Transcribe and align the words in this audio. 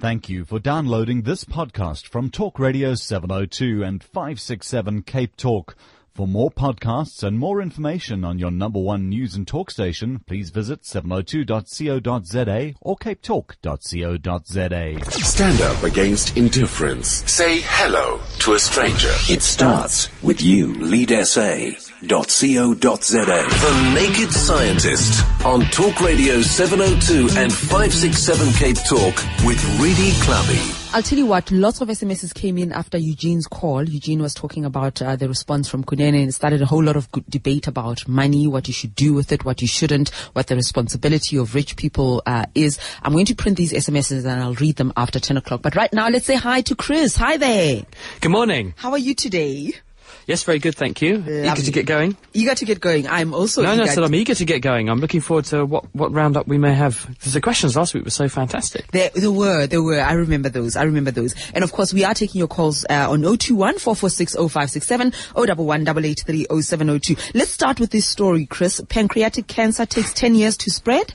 Thank 0.00 0.28
you 0.28 0.44
for 0.44 0.60
downloading 0.60 1.22
this 1.22 1.42
podcast 1.42 2.06
from 2.06 2.30
Talk 2.30 2.60
Radio 2.60 2.94
702 2.94 3.82
and 3.82 4.00
567 4.00 5.02
Cape 5.02 5.34
Talk. 5.36 5.74
For 6.18 6.26
more 6.26 6.50
podcasts 6.50 7.22
and 7.22 7.38
more 7.38 7.62
information 7.62 8.24
on 8.24 8.40
your 8.40 8.50
number 8.50 8.80
one 8.80 9.08
news 9.08 9.36
and 9.36 9.46
talk 9.46 9.70
station, 9.70 10.18
please 10.26 10.50
visit 10.50 10.82
702.co.za 10.82 12.74
or 12.80 12.96
capetalk.co.za. 12.96 15.10
Stand 15.12 15.60
up 15.60 15.84
against 15.84 16.36
indifference. 16.36 17.08
Say 17.30 17.60
hello 17.62 18.18
to 18.40 18.54
a 18.54 18.58
stranger. 18.58 19.14
It 19.30 19.42
starts 19.42 20.08
with 20.20 20.42
you, 20.42 20.74
leadsa.co.za. 20.74 21.76
The 22.08 23.92
Naked 23.94 24.32
Scientist 24.32 25.24
on 25.46 25.60
Talk 25.66 26.00
Radio 26.00 26.42
702 26.42 27.38
and 27.38 27.52
567 27.52 28.52
Cape 28.54 28.78
Talk 28.88 29.14
with 29.46 29.64
Redi 29.80 30.10
Tlhabi. 30.10 30.77
I'll 30.90 31.02
tell 31.02 31.18
you 31.18 31.26
what, 31.26 31.50
lots 31.50 31.82
of 31.82 31.88
SMSs 31.88 32.32
came 32.32 32.56
in 32.56 32.72
after 32.72 32.96
Eugene's 32.96 33.46
call. 33.46 33.86
Eugene 33.86 34.22
was 34.22 34.32
talking 34.32 34.64
about 34.64 35.02
uh, 35.02 35.16
the 35.16 35.28
response 35.28 35.68
from 35.68 35.84
Kunene 35.84 36.22
and 36.22 36.34
started 36.34 36.62
a 36.62 36.66
whole 36.66 36.82
lot 36.82 36.96
of 36.96 37.10
debate 37.28 37.66
about 37.66 38.08
money, 38.08 38.46
what 38.46 38.68
you 38.68 38.72
should 38.72 38.94
do 38.94 39.12
with 39.12 39.30
it, 39.30 39.44
what 39.44 39.60
you 39.60 39.68
shouldn't, 39.68 40.08
what 40.32 40.46
the 40.46 40.56
responsibility 40.56 41.36
of 41.36 41.54
rich 41.54 41.76
people 41.76 42.22
uh, 42.24 42.46
is. 42.54 42.78
I'm 43.02 43.12
going 43.12 43.26
to 43.26 43.34
print 43.34 43.58
these 43.58 43.74
SMSs 43.74 44.24
and 44.24 44.42
I'll 44.42 44.54
read 44.54 44.76
them 44.76 44.94
after 44.96 45.20
10 45.20 45.36
o'clock. 45.36 45.60
But 45.60 45.76
right 45.76 45.92
now, 45.92 46.08
let's 46.08 46.24
say 46.24 46.36
hi 46.36 46.62
to 46.62 46.74
Chris. 46.74 47.18
Hi 47.18 47.36
there. 47.36 47.82
Good 48.22 48.32
morning. 48.32 48.72
How 48.78 48.92
are 48.92 48.98
you 48.98 49.14
today? 49.14 49.74
Yes, 50.28 50.42
very 50.42 50.58
good, 50.58 50.74
thank 50.74 51.00
you. 51.00 51.20
Eager 51.20 51.42
Lovely. 51.46 51.64
to 51.64 51.70
get 51.70 51.86
going? 51.86 52.14
Eager 52.34 52.54
to 52.54 52.64
get 52.66 52.80
going. 52.80 53.08
I'm 53.08 53.32
also 53.32 53.62
No, 53.62 53.74
no, 53.74 53.84
eager 53.84 53.92
so 53.92 54.04
I'm 54.04 54.14
eager 54.14 54.34
to 54.34 54.44
get 54.44 54.60
going. 54.60 54.90
I'm 54.90 55.00
looking 55.00 55.22
forward 55.22 55.46
to 55.46 55.64
what, 55.64 55.86
what 55.94 56.12
roundup 56.12 56.46
we 56.46 56.58
may 56.58 56.74
have. 56.74 57.06
Because 57.08 57.32
the 57.32 57.40
questions 57.40 57.74
last 57.74 57.94
week 57.94 58.04
were 58.04 58.10
so 58.10 58.28
fantastic. 58.28 58.86
There, 58.92 59.08
there 59.14 59.32
were, 59.32 59.66
there 59.66 59.82
were. 59.82 59.98
I 59.98 60.12
remember 60.12 60.50
those. 60.50 60.76
I 60.76 60.82
remember 60.82 61.10
those. 61.10 61.34
And 61.54 61.64
of 61.64 61.72
course, 61.72 61.94
we 61.94 62.04
are 62.04 62.12
taking 62.12 62.40
your 62.40 62.46
calls 62.46 62.84
uh, 62.90 63.10
on 63.10 63.22
021 63.22 63.78
446 63.78 64.34
0567 64.34 65.14
011 65.34 65.88
883 65.88 66.46
0702. 66.60 67.16
Let's 67.32 67.50
start 67.50 67.80
with 67.80 67.90
this 67.90 68.04
story, 68.04 68.44
Chris. 68.44 68.82
Pancreatic 68.86 69.46
cancer 69.46 69.86
takes 69.86 70.12
10 70.12 70.34
years 70.34 70.58
to 70.58 70.70
spread. 70.70 71.14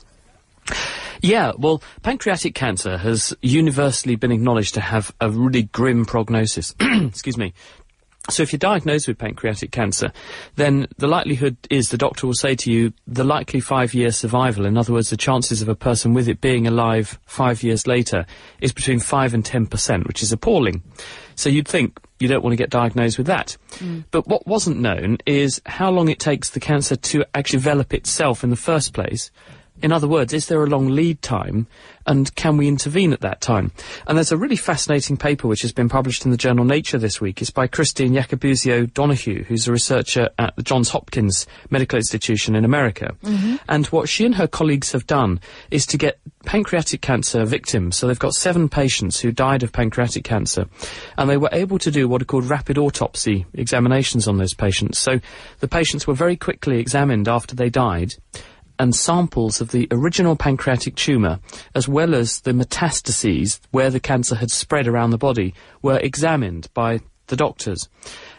Yeah, 1.20 1.52
well, 1.56 1.82
pancreatic 2.02 2.56
cancer 2.56 2.98
has 2.98 3.32
universally 3.40 4.16
been 4.16 4.32
acknowledged 4.32 4.74
to 4.74 4.80
have 4.80 5.14
a 5.20 5.30
really 5.30 5.62
grim 5.62 6.04
prognosis. 6.04 6.74
Excuse 6.80 7.38
me. 7.38 7.54
So 8.30 8.42
if 8.42 8.52
you're 8.52 8.58
diagnosed 8.58 9.06
with 9.06 9.18
pancreatic 9.18 9.70
cancer, 9.70 10.10
then 10.56 10.86
the 10.96 11.06
likelihood 11.06 11.58
is 11.68 11.90
the 11.90 11.98
doctor 11.98 12.26
will 12.26 12.32
say 12.32 12.54
to 12.54 12.72
you 12.72 12.94
the 13.06 13.22
likely 13.22 13.60
five-year 13.60 14.12
survival, 14.12 14.64
in 14.64 14.78
other 14.78 14.94
words, 14.94 15.10
the 15.10 15.16
chances 15.18 15.60
of 15.60 15.68
a 15.68 15.74
person 15.74 16.14
with 16.14 16.26
it 16.26 16.40
being 16.40 16.66
alive 16.66 17.18
five 17.26 17.62
years 17.62 17.86
later, 17.86 18.24
is 18.62 18.72
between 18.72 18.98
five 18.98 19.34
and 19.34 19.44
ten 19.44 19.66
percent, 19.66 20.06
which 20.06 20.22
is 20.22 20.32
appalling. 20.32 20.82
So 21.34 21.50
you'd 21.50 21.68
think 21.68 22.00
you 22.18 22.28
don't 22.28 22.42
want 22.42 22.52
to 22.52 22.56
get 22.56 22.70
diagnosed 22.70 23.18
with 23.18 23.26
that. 23.26 23.58
Mm. 23.72 24.04
But 24.10 24.26
what 24.26 24.46
wasn't 24.46 24.80
known 24.80 25.18
is 25.26 25.60
how 25.66 25.90
long 25.90 26.08
it 26.08 26.18
takes 26.18 26.48
the 26.50 26.60
cancer 26.60 26.96
to 26.96 27.26
actually 27.34 27.58
develop 27.58 27.92
itself 27.92 28.42
in 28.42 28.48
the 28.48 28.56
first 28.56 28.94
place. 28.94 29.30
In 29.82 29.92
other 29.92 30.08
words, 30.08 30.32
is 30.32 30.46
there 30.46 30.62
a 30.62 30.68
long 30.68 30.88
lead 30.88 31.20
time 31.20 31.66
and 32.06 32.34
can 32.36 32.56
we 32.56 32.68
intervene 32.68 33.12
at 33.12 33.20
that 33.22 33.40
time? 33.40 33.72
And 34.06 34.16
there's 34.16 34.32
a 34.32 34.36
really 34.36 34.56
fascinating 34.56 35.16
paper 35.16 35.48
which 35.48 35.62
has 35.62 35.72
been 35.72 35.88
published 35.88 36.24
in 36.24 36.30
the 36.30 36.36
journal 36.36 36.64
Nature 36.64 36.98
this 36.98 37.20
week. 37.20 37.40
It's 37.40 37.50
by 37.50 37.66
Christine 37.66 38.12
Iacobuzio-Donahue, 38.12 39.44
who's 39.44 39.66
a 39.66 39.72
researcher 39.72 40.30
at 40.38 40.54
the 40.56 40.62
Johns 40.62 40.90
Hopkins 40.90 41.46
Medical 41.70 41.96
Institution 41.96 42.54
in 42.54 42.64
America. 42.64 43.16
Mm-hmm. 43.24 43.56
And 43.68 43.86
what 43.86 44.08
she 44.08 44.24
and 44.24 44.34
her 44.36 44.46
colleagues 44.46 44.92
have 44.92 45.06
done 45.06 45.40
is 45.70 45.86
to 45.86 45.98
get 45.98 46.20
pancreatic 46.44 47.00
cancer 47.00 47.44
victims. 47.44 47.96
So 47.96 48.06
they've 48.06 48.18
got 48.18 48.34
seven 48.34 48.68
patients 48.68 49.18
who 49.18 49.32
died 49.32 49.62
of 49.62 49.72
pancreatic 49.72 50.24
cancer 50.24 50.66
and 51.18 51.28
they 51.28 51.36
were 51.36 51.50
able 51.52 51.78
to 51.80 51.90
do 51.90 52.08
what 52.08 52.22
are 52.22 52.26
called 52.26 52.44
rapid 52.44 52.78
autopsy 52.78 53.44
examinations 53.54 54.28
on 54.28 54.38
those 54.38 54.54
patients. 54.54 54.98
So 54.98 55.20
the 55.60 55.68
patients 55.68 56.06
were 56.06 56.14
very 56.14 56.36
quickly 56.36 56.78
examined 56.78 57.28
after 57.28 57.56
they 57.56 57.70
died 57.70 58.14
and 58.78 58.94
samples 58.94 59.60
of 59.60 59.70
the 59.70 59.88
original 59.90 60.36
pancreatic 60.36 60.94
tumour, 60.94 61.40
as 61.74 61.88
well 61.88 62.14
as 62.14 62.40
the 62.40 62.52
metastases 62.52 63.60
where 63.70 63.90
the 63.90 64.00
cancer 64.00 64.34
had 64.34 64.50
spread 64.50 64.86
around 64.86 65.10
the 65.10 65.18
body, 65.18 65.54
were 65.82 65.98
examined 65.98 66.68
by 66.74 67.00
the 67.26 67.36
doctors. 67.36 67.88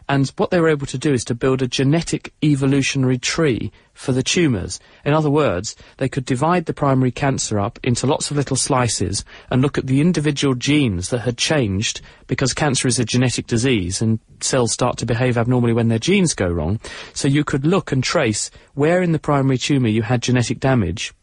And 0.08 0.28
what 0.38 0.52
they 0.52 0.60
were 0.60 0.70
able 0.70 0.86
to 0.88 0.98
do 0.98 1.14
is 1.14 1.24
to 1.26 1.36
build 1.36 1.62
a 1.62 1.68
genetic 1.68 2.32
evolutionary 2.44 3.18
tree 3.18 3.72
for 3.94 4.12
the 4.12 4.22
tumours. 4.22 4.80
In 5.04 5.14
other 5.14 5.32
words, 5.32 5.76
they 5.98 6.08
could 6.08 6.26
divide 6.26 6.66
the 6.66 6.74
primary 6.74 7.12
cancer 7.12 7.60
up 7.60 7.80
into 7.82 8.06
lots 8.06 8.30
of 8.30 8.38
little 8.38 8.58
slices 8.58 9.26
and 9.50 9.62
look 9.62 9.78
at 9.78 9.88
the 9.88 10.02
individual 10.02 10.54
genes 10.54 11.10
that 11.10 11.22
had 11.22 11.38
changed 11.38 12.02
because 12.28 12.54
cancer 12.54 12.88
is 12.88 13.00
a 13.00 13.06
genetic 13.06 13.48
disease 13.48 14.02
and 14.02 14.20
cells 14.42 14.74
start 14.74 14.98
to 14.98 15.06
behave 15.06 15.38
abnormally 15.38 15.74
when 15.74 15.88
their 15.88 15.98
genes 15.98 16.36
go 16.36 16.48
wrong. 16.48 16.80
So 17.14 17.28
you 17.28 17.44
could 17.44 17.66
look 17.66 17.92
and 17.92 18.04
trace 18.04 18.52
where 18.76 19.02
in 19.02 19.12
the 19.12 19.20
primary 19.20 19.58
tumour 19.58 19.90
you 19.90 20.04
had 20.04 20.22
genetic 20.22 20.60
damage 20.60 21.14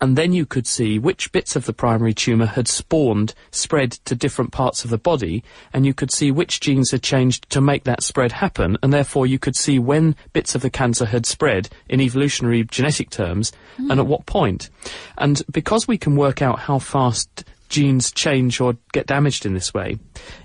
and 0.00 0.16
then 0.16 0.32
you 0.32 0.46
could 0.46 0.66
see 0.66 0.98
which 0.98 1.32
bits 1.32 1.56
of 1.56 1.66
the 1.66 1.72
primary 1.72 2.14
tumour 2.14 2.46
had 2.46 2.68
spawned, 2.68 3.34
spread 3.50 3.92
to 3.92 4.14
different 4.14 4.52
parts 4.52 4.84
of 4.84 4.90
the 4.90 4.98
body, 4.98 5.42
and 5.72 5.84
you 5.84 5.94
could 5.94 6.12
see 6.12 6.30
which 6.30 6.60
genes 6.60 6.90
had 6.90 7.02
changed 7.02 7.48
to 7.50 7.60
make 7.60 7.84
that 7.84 8.02
spread 8.02 8.32
happen, 8.32 8.78
and 8.82 8.92
therefore 8.92 9.26
you 9.26 9.38
could 9.38 9.56
see 9.56 9.78
when 9.78 10.14
bits 10.32 10.54
of 10.54 10.62
the 10.62 10.70
cancer 10.70 11.06
had 11.06 11.26
spread 11.26 11.68
in 11.88 12.00
evolutionary 12.00 12.64
genetic 12.64 13.10
terms, 13.10 13.52
and 13.78 13.92
at 13.92 13.98
hmm. 13.98 14.08
what 14.08 14.26
point. 14.26 14.70
And 15.16 15.42
because 15.50 15.88
we 15.88 15.98
can 15.98 16.16
work 16.16 16.42
out 16.42 16.60
how 16.60 16.78
fast 16.78 17.44
genes 17.68 18.10
change 18.10 18.60
or 18.60 18.76
get 18.92 19.06
damaged 19.06 19.46
in 19.46 19.54
this 19.54 19.72
way, 19.74 19.98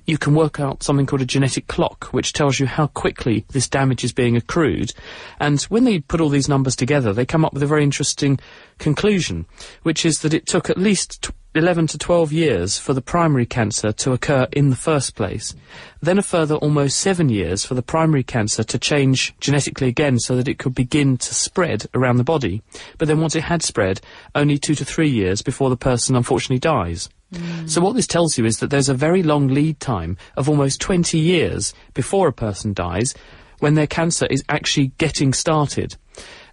you 0.05 0.17
can 0.17 0.35
work 0.35 0.59
out 0.59 0.83
something 0.83 1.05
called 1.05 1.21
a 1.21 1.25
genetic 1.25 1.67
clock, 1.67 2.05
which 2.05 2.33
tells 2.33 2.59
you 2.59 2.65
how 2.65 2.87
quickly 2.87 3.45
this 3.49 3.67
damage 3.69 4.03
is 4.03 4.11
being 4.11 4.35
accrued. 4.35 4.93
And 5.39 5.61
when 5.63 5.83
they 5.83 5.99
put 5.99 6.21
all 6.21 6.29
these 6.29 6.49
numbers 6.49 6.75
together, 6.75 7.13
they 7.13 7.25
come 7.25 7.45
up 7.45 7.53
with 7.53 7.63
a 7.63 7.67
very 7.67 7.83
interesting 7.83 8.39
conclusion, 8.77 9.45
which 9.83 10.05
is 10.05 10.19
that 10.19 10.33
it 10.33 10.45
took 10.45 10.69
at 10.69 10.77
least 10.77 11.31
11 11.55 11.87
to 11.87 11.97
12 11.97 12.33
years 12.33 12.79
for 12.79 12.93
the 12.93 13.01
primary 13.01 13.45
cancer 13.45 13.91
to 13.91 14.11
occur 14.11 14.47
in 14.51 14.69
the 14.71 14.75
first 14.75 15.15
place, 15.15 15.53
then 16.01 16.17
a 16.17 16.23
further 16.23 16.55
almost 16.55 16.99
seven 16.99 17.29
years 17.29 17.63
for 17.63 17.75
the 17.75 17.83
primary 17.83 18.23
cancer 18.23 18.63
to 18.63 18.79
change 18.79 19.35
genetically 19.39 19.87
again 19.87 20.17
so 20.17 20.35
that 20.35 20.47
it 20.47 20.57
could 20.57 20.73
begin 20.73 21.15
to 21.17 21.35
spread 21.35 21.85
around 21.93 22.17
the 22.17 22.23
body. 22.23 22.63
But 22.97 23.07
then 23.07 23.21
once 23.21 23.35
it 23.35 23.43
had 23.43 23.61
spread, 23.61 24.01
only 24.33 24.57
two 24.57 24.73
to 24.75 24.83
three 24.83 25.09
years 25.09 25.43
before 25.43 25.69
the 25.69 25.77
person 25.77 26.15
unfortunately 26.15 26.59
dies. 26.59 27.07
Mm. 27.31 27.69
So 27.69 27.81
what 27.81 27.95
this 27.95 28.07
tells 28.07 28.37
you 28.37 28.45
is 28.45 28.59
that 28.59 28.71
there's 28.71 28.89
a 28.89 28.95
very 28.95 29.21
long 29.21 29.47
lead 29.47 29.79
time 29.79 30.17
of 30.35 30.49
almost 30.49 30.81
20 30.81 31.19
years 31.19 31.73
before 31.93 32.27
a 32.27 32.33
person 32.33 32.73
dies 32.73 33.13
when 33.59 33.75
their 33.75 33.87
cancer 33.87 34.25
is 34.29 34.43
actually 34.49 34.87
getting 34.97 35.33
started. 35.33 35.95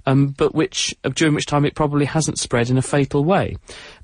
Um, 0.06 0.28
but 0.28 0.54
which, 0.54 0.94
during 1.14 1.34
which 1.34 1.46
time 1.46 1.64
it 1.64 1.74
probably 1.74 2.06
hasn't 2.06 2.38
spread 2.38 2.70
in 2.70 2.78
a 2.78 2.82
fatal 2.82 3.24
way. 3.24 3.56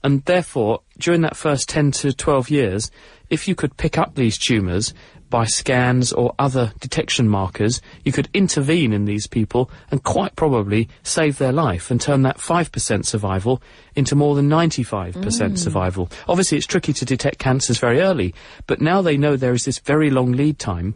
And 0.04 0.24
therefore, 0.24 0.80
during 0.98 1.22
that 1.22 1.36
first 1.36 1.68
10 1.68 1.90
to 1.92 2.12
12 2.12 2.50
years, 2.50 2.90
if 3.30 3.48
you 3.48 3.54
could 3.54 3.76
pick 3.76 3.98
up 3.98 4.14
these 4.14 4.38
tumours 4.38 4.94
by 5.28 5.44
scans 5.44 6.12
or 6.12 6.34
other 6.38 6.72
detection 6.80 7.28
markers, 7.28 7.80
you 8.04 8.12
could 8.12 8.28
intervene 8.32 8.92
in 8.92 9.04
these 9.04 9.26
people 9.26 9.70
and 9.90 10.02
quite 10.02 10.36
probably 10.36 10.88
save 11.02 11.38
their 11.38 11.52
life 11.52 11.90
and 11.90 12.00
turn 12.00 12.22
that 12.22 12.38
5% 12.38 13.04
survival 13.04 13.60
into 13.94 14.14
more 14.14 14.34
than 14.34 14.48
95% 14.48 15.58
survival. 15.58 16.08
Obviously, 16.28 16.58
it's 16.58 16.66
tricky 16.66 16.92
to 16.92 17.04
detect 17.04 17.38
cancers 17.38 17.78
very 17.78 18.00
early, 18.00 18.34
but 18.66 18.80
now 18.80 19.02
they 19.02 19.16
know 19.16 19.36
there 19.36 19.52
is 19.52 19.64
this 19.64 19.78
very 19.80 20.10
long 20.10 20.32
lead 20.32 20.58
time. 20.58 20.94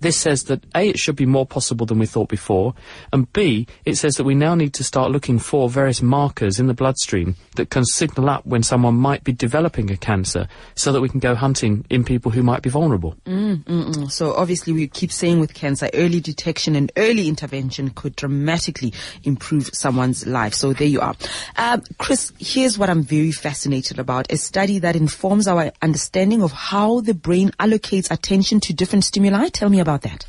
This 0.00 0.16
says 0.16 0.44
that 0.44 0.64
A, 0.74 0.88
it 0.88 0.98
should 0.98 1.16
be 1.16 1.26
more 1.26 1.46
possible 1.46 1.86
than 1.86 1.98
we 1.98 2.06
thought 2.06 2.28
before, 2.28 2.74
and 3.12 3.30
B, 3.32 3.66
it 3.84 3.96
says 3.96 4.14
that 4.16 4.24
we 4.24 4.34
now 4.34 4.54
need 4.54 4.74
to 4.74 4.84
start 4.84 5.10
looking 5.10 5.38
for 5.38 5.68
various 5.68 6.02
markers 6.02 6.58
in 6.58 6.66
the 6.66 6.74
bloodstream 6.74 7.36
that 7.56 7.70
can 7.70 7.84
signal 7.84 8.28
up 8.28 8.46
when 8.46 8.62
someone 8.62 8.94
might 8.94 9.24
be 9.24 9.32
developing 9.32 9.90
a 9.90 9.96
cancer 9.96 10.48
so 10.74 10.92
that 10.92 11.00
we 11.00 11.08
can 11.08 11.20
go 11.20 11.34
hunting 11.34 11.84
in 11.90 12.04
people 12.04 12.30
who 12.30 12.42
might 12.42 12.62
be 12.62 12.70
vulnerable. 12.70 13.14
Mm, 13.26 14.10
So 14.10 14.34
obviously 14.34 14.72
we 14.72 14.88
keep 14.88 15.12
saying 15.12 15.40
with 15.40 15.54
cancer, 15.54 15.90
early 15.94 16.20
detection 16.20 16.76
and 16.76 16.90
early 16.96 17.28
intervention 17.28 17.90
could 17.90 18.16
dramatically 18.16 18.92
improve 19.24 19.70
someone's 19.72 20.26
life. 20.26 20.54
So 20.54 20.72
there 20.72 20.88
you 20.88 21.00
are. 21.00 21.14
Um, 21.56 21.82
Chris, 21.98 22.32
here's 22.38 22.78
what 22.78 22.88
I'm 22.88 23.02
very 23.02 23.32
fascinated 23.32 23.98
about. 23.98 24.30
A 24.32 24.36
study 24.36 24.78
that 24.78 24.96
informs 24.96 25.46
our 25.48 25.72
understanding 25.82 26.42
of 26.42 26.52
how 26.52 27.00
the 27.00 27.14
brain 27.14 27.50
allocates 27.58 28.10
attention 28.10 28.60
to 28.60 28.72
different 28.72 29.04
stimuli. 29.04 29.48
Tell 29.48 29.68
me 29.68 29.80
about 29.80 29.89
that. 29.98 30.26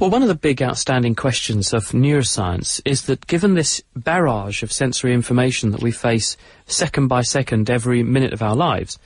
Well, 0.00 0.10
one 0.10 0.22
of 0.22 0.28
the 0.28 0.34
big 0.34 0.62
outstanding 0.62 1.14
questions 1.14 1.72
of 1.72 1.90
neuroscience 1.90 2.80
is 2.84 3.02
that 3.06 3.26
given 3.26 3.54
this 3.54 3.82
barrage 3.94 4.62
of 4.62 4.72
sensory 4.72 5.12
information 5.12 5.70
that 5.70 5.82
we 5.82 5.92
face 5.92 6.36
second 6.66 7.08
by 7.08 7.22
second 7.22 7.70
every 7.70 8.02
minute 8.02 8.32
of 8.32 8.42
our 8.42 8.56
lives, 8.56 8.98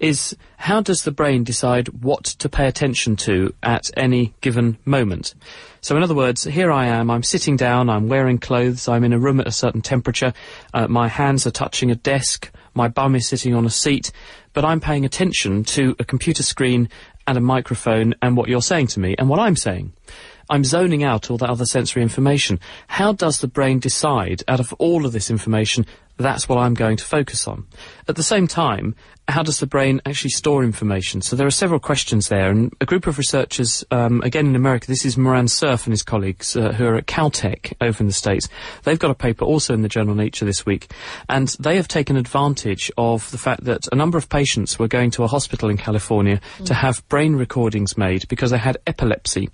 is 0.00 0.34
how 0.56 0.80
does 0.80 1.04
the 1.04 1.10
brain 1.10 1.44
decide 1.44 1.88
what 1.88 2.24
to 2.24 2.48
pay 2.48 2.66
attention 2.66 3.16
to 3.16 3.54
at 3.62 3.90
any 3.96 4.32
given 4.40 4.78
moment? 4.86 5.34
So, 5.82 5.96
in 5.96 6.02
other 6.02 6.14
words, 6.14 6.44
here 6.44 6.72
I 6.72 6.86
am, 6.86 7.10
I'm 7.10 7.22
sitting 7.22 7.56
down, 7.56 7.90
I'm 7.90 8.08
wearing 8.08 8.38
clothes, 8.38 8.88
I'm 8.88 9.04
in 9.04 9.12
a 9.12 9.18
room 9.18 9.40
at 9.40 9.46
a 9.46 9.52
certain 9.52 9.82
temperature, 9.82 10.32
uh, 10.72 10.88
my 10.88 11.08
hands 11.08 11.46
are 11.46 11.50
touching 11.50 11.90
a 11.90 11.94
desk, 11.94 12.50
my 12.74 12.88
bum 12.88 13.14
is 13.14 13.28
sitting 13.28 13.54
on 13.54 13.66
a 13.66 13.70
seat, 13.70 14.10
but 14.54 14.64
I'm 14.64 14.80
paying 14.80 15.04
attention 15.04 15.64
to 15.64 15.94
a 15.98 16.04
computer 16.04 16.42
screen 16.42 16.88
and 17.30 17.38
a 17.38 17.40
microphone 17.40 18.12
and 18.20 18.36
what 18.36 18.48
you're 18.48 18.60
saying 18.60 18.88
to 18.88 18.98
me 18.98 19.14
and 19.16 19.28
what 19.28 19.38
I'm 19.38 19.54
saying. 19.54 19.92
I'm 20.48 20.64
zoning 20.64 21.04
out 21.04 21.30
all 21.30 21.38
that 21.38 21.50
other 21.50 21.64
sensory 21.64 22.02
information. 22.02 22.58
How 22.88 23.12
does 23.12 23.40
the 23.40 23.48
brain 23.48 23.78
decide 23.78 24.42
out 24.48 24.60
of 24.60 24.72
all 24.74 25.06
of 25.06 25.12
this 25.12 25.30
information 25.30 25.86
that's 26.20 26.48
what 26.48 26.58
I'm 26.58 26.74
going 26.74 26.98
to 26.98 27.04
focus 27.04 27.48
on? 27.48 27.66
At 28.06 28.16
the 28.16 28.22
same 28.22 28.46
time, 28.46 28.94
how 29.28 29.42
does 29.42 29.60
the 29.60 29.66
brain 29.66 30.00
actually 30.04 30.30
store 30.30 30.64
information? 30.64 31.22
So 31.22 31.36
there 31.36 31.46
are 31.46 31.52
several 31.52 31.80
questions 31.80 32.28
there, 32.28 32.50
and 32.50 32.74
a 32.80 32.86
group 32.86 33.06
of 33.06 33.16
researchers, 33.16 33.84
um, 33.90 34.20
again 34.22 34.46
in 34.46 34.56
America, 34.56 34.86
this 34.86 35.04
is 35.04 35.16
Moran 35.16 35.48
Cerf 35.48 35.86
and 35.86 35.92
his 35.92 36.02
colleagues 36.02 36.56
uh, 36.56 36.72
who 36.72 36.84
are 36.86 36.96
at 36.96 37.06
Caltech 37.06 37.72
over 37.80 38.02
in 38.02 38.06
the 38.06 38.12
States. 38.12 38.48
They've 38.82 38.98
got 38.98 39.10
a 39.10 39.14
paper 39.14 39.44
also 39.44 39.72
in 39.72 39.82
the 39.82 39.88
journal 39.88 40.14
Nature 40.14 40.44
this 40.44 40.66
week, 40.66 40.92
and 41.28 41.48
they 41.60 41.76
have 41.76 41.88
taken 41.88 42.16
advantage 42.16 42.90
of 42.98 43.30
the 43.30 43.38
fact 43.38 43.64
that 43.64 43.86
a 43.92 43.96
number 43.96 44.18
of 44.18 44.28
patients 44.28 44.78
were 44.78 44.88
going 44.88 45.10
to 45.12 45.22
a 45.22 45.28
hospital 45.28 45.70
in 45.70 45.76
California 45.76 46.40
to 46.64 46.74
have 46.74 47.06
brain 47.08 47.36
recordings 47.36 47.96
made 47.96 48.26
because 48.28 48.50
they 48.50 48.58
had 48.58 48.78
epilepsy. 48.86 49.48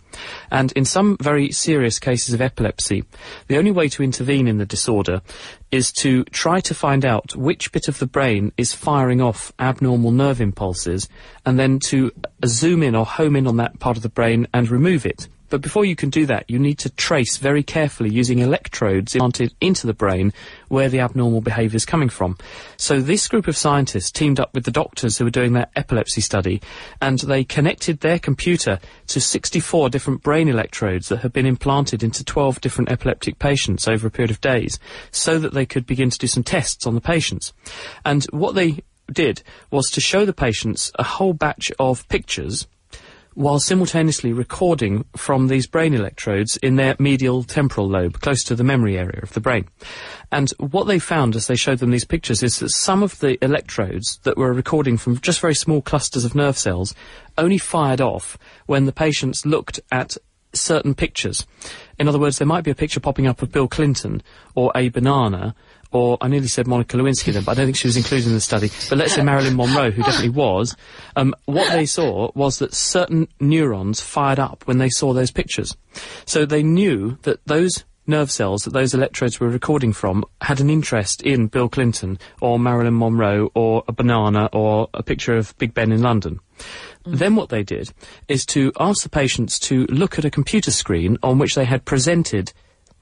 And 0.51 0.73
in 0.73 0.85
some 0.85 1.17
very 1.21 1.51
serious 1.53 1.99
cases 1.99 2.35
of 2.35 2.41
epilepsy, 2.41 3.05
the 3.49 3.59
only 3.59 3.71
way 3.71 3.89
to 3.91 4.03
intervene 4.03 4.49
in 4.49 4.59
the 4.59 4.67
disorder 4.67 5.23
is 5.71 5.93
to 5.93 6.25
try 6.27 6.61
to 6.61 6.75
find 6.75 7.05
out 7.05 7.35
which 7.37 7.73
bit 7.73 7.89
of 7.89 7.99
the 7.99 8.07
brain 8.07 8.53
is 8.57 8.73
firing 8.73 9.21
off 9.21 9.53
abnormal 9.59 10.13
nerve 10.13 10.41
impulses 10.41 11.09
and 11.45 11.59
then 11.59 11.79
to 11.79 12.13
zoom 12.45 12.83
in 12.83 12.95
or 12.95 13.05
home 13.05 13.37
in 13.37 13.47
on 13.47 13.57
that 13.57 13.79
part 13.79 13.97
of 13.97 14.03
the 14.03 14.09
brain 14.09 14.47
and 14.55 14.71
remove 14.71 15.05
it. 15.05 15.29
But 15.49 15.61
before 15.61 15.85
you 15.85 15.97
can 15.97 16.11
do 16.11 16.27
that, 16.27 16.49
you 16.49 16.59
need 16.59 16.79
to 16.81 16.91
trace 16.91 17.37
very 17.37 17.63
carefully 17.63 18.11
using 18.11 18.41
electrodes 18.41 19.15
implanted 19.15 19.55
into 19.61 19.87
the 19.87 19.95
brain 19.95 20.33
where 20.69 20.89
the 20.89 21.01
abnormal 21.01 21.41
behaviour 21.41 21.77
is 21.77 21.85
coming 21.85 22.09
from. 22.09 22.37
So 22.77 23.01
this 23.01 23.29
group 23.29 23.49
of 23.49 23.57
scientists 23.57 24.11
teamed 24.11 24.41
up 24.41 24.55
with 24.55 24.65
the 24.65 24.71
doctors 24.71 25.19
who 25.19 25.25
were 25.25 25.31
doing 25.31 25.53
their 25.53 25.69
epilepsy 25.77 26.21
study 26.21 26.61
and 27.01 27.19
they 27.21 27.45
connected 27.45 28.01
their 28.01 28.19
computer 28.19 28.79
to 29.09 29.21
64 29.21 29.91
different 29.91 30.23
brain 30.23 30.49
electrodes 30.49 31.09
that 31.09 31.19
had 31.19 31.33
been 31.33 31.47
implanted 31.47 32.03
into 32.03 32.25
12 32.25 32.61
different 32.61 32.91
epileptic 32.91 33.39
patients 33.39 33.89
over 33.89 34.07
a 34.07 34.11
period 34.11 34.31
of 34.31 34.41
days 34.41 34.79
so 35.11 35.39
that 35.39 35.55
they 35.55 35.67
could 35.67 35.87
begin 35.87 36.11
to 36.11 36.19
do 36.19 36.27
some 36.27 36.43
tests 36.43 36.87
on 36.87 36.95
the 36.95 37.01
patients. 37.01 37.53
And 38.05 38.25
what 38.27 38.55
they 38.55 38.83
did 39.13 39.43
was 39.71 39.91
to 39.91 40.01
show 40.01 40.25
the 40.25 40.33
patients 40.33 40.91
a 40.97 41.05
whole 41.05 41.33
batch 41.33 41.71
of 41.79 42.09
pictures 42.09 42.67
while 43.37 43.59
simultaneously 43.59 44.33
recording 44.33 45.05
from 45.15 45.49
these 45.49 45.67
brain 45.67 45.93
electrodes 45.93 46.57
in 46.63 46.77
their 46.77 46.97
medial 46.99 47.43
temporal 47.43 47.87
lobe, 47.87 48.19
close 48.23 48.43
to 48.43 48.55
the 48.55 48.65
memory 48.65 48.97
area 48.97 49.21
of 49.23 49.35
the 49.35 49.41
brain. 49.41 49.69
And 50.33 50.51
what 50.59 50.85
they 50.85 50.99
found 50.99 51.37
as 51.37 51.47
they 51.47 51.55
showed 51.55 51.81
them 51.81 51.91
these 51.91 52.07
pictures 52.07 52.43
is 52.43 52.61
that 52.61 52.71
some 52.71 53.03
of 53.03 53.19
the 53.19 53.37
electrodes 53.45 54.19
that 54.23 54.39
were 54.39 54.55
recording 54.55 54.97
from 54.97 55.21
just 55.21 55.41
very 55.41 55.55
small 55.55 55.83
clusters 55.83 56.25
of 56.25 56.35
nerve 56.35 56.57
cells 56.57 56.95
only 57.37 57.59
fired 57.59 58.01
off 58.01 58.39
when 58.65 58.87
the 58.87 58.93
patients 58.93 59.45
looked 59.45 59.81
at 59.93 60.17
certain 60.55 60.95
pictures. 60.95 61.47
In 61.99 62.09
other 62.09 62.19
words, 62.19 62.39
there 62.39 62.47
might 62.47 62.65
be 62.65 62.71
a 62.71 62.75
picture 62.75 63.01
popping 63.01 63.27
up 63.27 63.43
of 63.43 63.53
Bill 63.53 63.69
Clinton 63.69 64.23
or 64.55 64.73
a 64.75 64.89
banana 64.89 65.55
or 65.93 66.19
I 66.21 66.29
nearly 66.29 66.49
said 66.49 66.67
Monica 66.67 66.97
Lewinsky 66.97 67.33
then, 67.33 67.45
but 67.45 67.53
I 67.53 67.55
don't 67.55 67.67
think 67.67 67.77
she 67.77 67.89
was 67.89 67.97
included 67.97 68.27
in 68.27 68.35
the 68.35 68.41
study. 68.41 68.71
But 68.89 68.99
let's 68.99 69.15
say 69.15 69.23
Marilyn 69.23 69.57
Monroe, 69.57 69.91
who 69.91 70.03
definitely 70.03 70.31
was. 70.31 70.77
Um, 71.17 71.35
what 71.47 71.73
they 71.73 71.87
saw 71.87 72.31
was 72.35 72.59
that 72.59 72.75
certain 72.75 73.29
neurons 73.41 74.01
fired 74.01 74.39
up 74.39 74.65
when 74.67 74.79
they 74.79 74.89
saw 74.89 75.13
those 75.13 75.31
pictures. 75.31 75.77
So 76.25 76.45
they 76.47 76.63
knew 76.63 77.19
that 77.23 77.45
those 77.47 77.85
nerve 78.07 78.31
cells 78.31 78.63
that 78.63 78.73
those 78.73 78.95
electrodes 78.95 79.41
were 79.41 79.49
recording 79.49 79.93
from 79.93 80.25
had 80.41 80.61
an 80.61 80.71
interest 80.71 81.23
in 81.23 81.49
Bill 81.49 81.69
Clinton 81.69 82.19
or 82.41 82.59
Marilyn 82.59 82.99
Monroe 82.99 83.51
or 83.55 83.83
a 83.89 83.93
banana 83.93 84.49
or 84.53 84.89
a 84.95 85.03
picture 85.03 85.37
of 85.37 85.57
Big 85.59 85.75
Ben 85.75 85.93
in 85.93 86.03
London. 86.03 86.41
Then 87.05 87.37
what 87.37 87.49
they 87.49 87.63
did 87.63 87.93
is 88.29 88.45
to 88.47 88.73
ask 88.79 89.03
the 89.03 89.09
patients 89.09 89.59
to 89.61 89.87
look 89.87 90.19
at 90.19 90.25
a 90.25 90.31
computer 90.31 90.71
screen 90.71 91.19
on 91.23 91.39
which 91.39 91.55
they 91.55 91.65
had 91.65 91.85
presented 91.85 92.53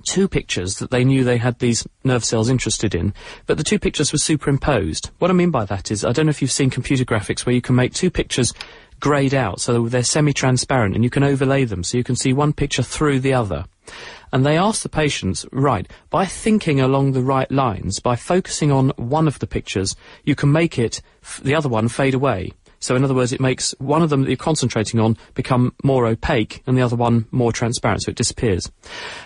two 0.08 0.28
pictures 0.28 0.78
that 0.78 0.90
they 0.90 1.04
knew 1.04 1.24
they 1.24 1.38
had 1.38 1.58
these 1.58 1.86
nerve 2.04 2.24
cells 2.24 2.48
interested 2.48 2.94
in, 2.94 3.14
but 3.46 3.56
the 3.56 3.64
two 3.64 3.78
pictures 3.78 4.12
were 4.12 4.18
superimposed. 4.18 5.10
What 5.18 5.30
I 5.30 5.34
mean 5.34 5.50
by 5.50 5.64
that 5.64 5.90
is, 5.90 6.04
I 6.04 6.12
don't 6.12 6.26
know 6.26 6.30
if 6.30 6.42
you've 6.42 6.52
seen 6.52 6.70
computer 6.70 7.04
graphics 7.04 7.44
where 7.44 7.54
you 7.54 7.62
can 7.62 7.74
make 7.74 7.92
two 7.92 8.10
pictures 8.10 8.52
grayed 9.00 9.34
out 9.34 9.60
so 9.60 9.88
they're 9.88 10.02
semi-transparent 10.02 10.94
and 10.94 11.04
you 11.04 11.10
can 11.10 11.24
overlay 11.24 11.64
them 11.64 11.82
so 11.84 11.98
you 11.98 12.04
can 12.04 12.16
see 12.16 12.32
one 12.32 12.52
picture 12.52 12.82
through 12.82 13.20
the 13.20 13.34
other. 13.34 13.64
And 14.32 14.44
they 14.44 14.56
asked 14.56 14.82
the 14.82 14.88
patients, 14.88 15.46
right, 15.52 15.86
by 16.10 16.24
thinking 16.24 16.80
along 16.80 17.12
the 17.12 17.22
right 17.22 17.50
lines, 17.50 18.00
by 18.00 18.16
focusing 18.16 18.72
on 18.72 18.90
one 18.96 19.28
of 19.28 19.38
the 19.38 19.46
pictures, 19.46 19.94
you 20.24 20.34
can 20.34 20.50
make 20.50 20.78
it, 20.78 21.00
the 21.42 21.54
other 21.54 21.68
one, 21.68 21.88
fade 21.88 22.14
away. 22.14 22.52
So 22.84 22.94
in 22.94 23.02
other 23.02 23.14
words, 23.14 23.32
it 23.32 23.40
makes 23.40 23.74
one 23.78 24.02
of 24.02 24.10
them 24.10 24.20
that 24.20 24.28
you're 24.28 24.36
concentrating 24.36 25.00
on 25.00 25.16
become 25.32 25.74
more 25.82 26.06
opaque 26.06 26.62
and 26.66 26.76
the 26.76 26.82
other 26.82 26.96
one 26.96 27.26
more 27.30 27.50
transparent, 27.50 28.02
so 28.02 28.10
it 28.10 28.16
disappears. 28.16 28.70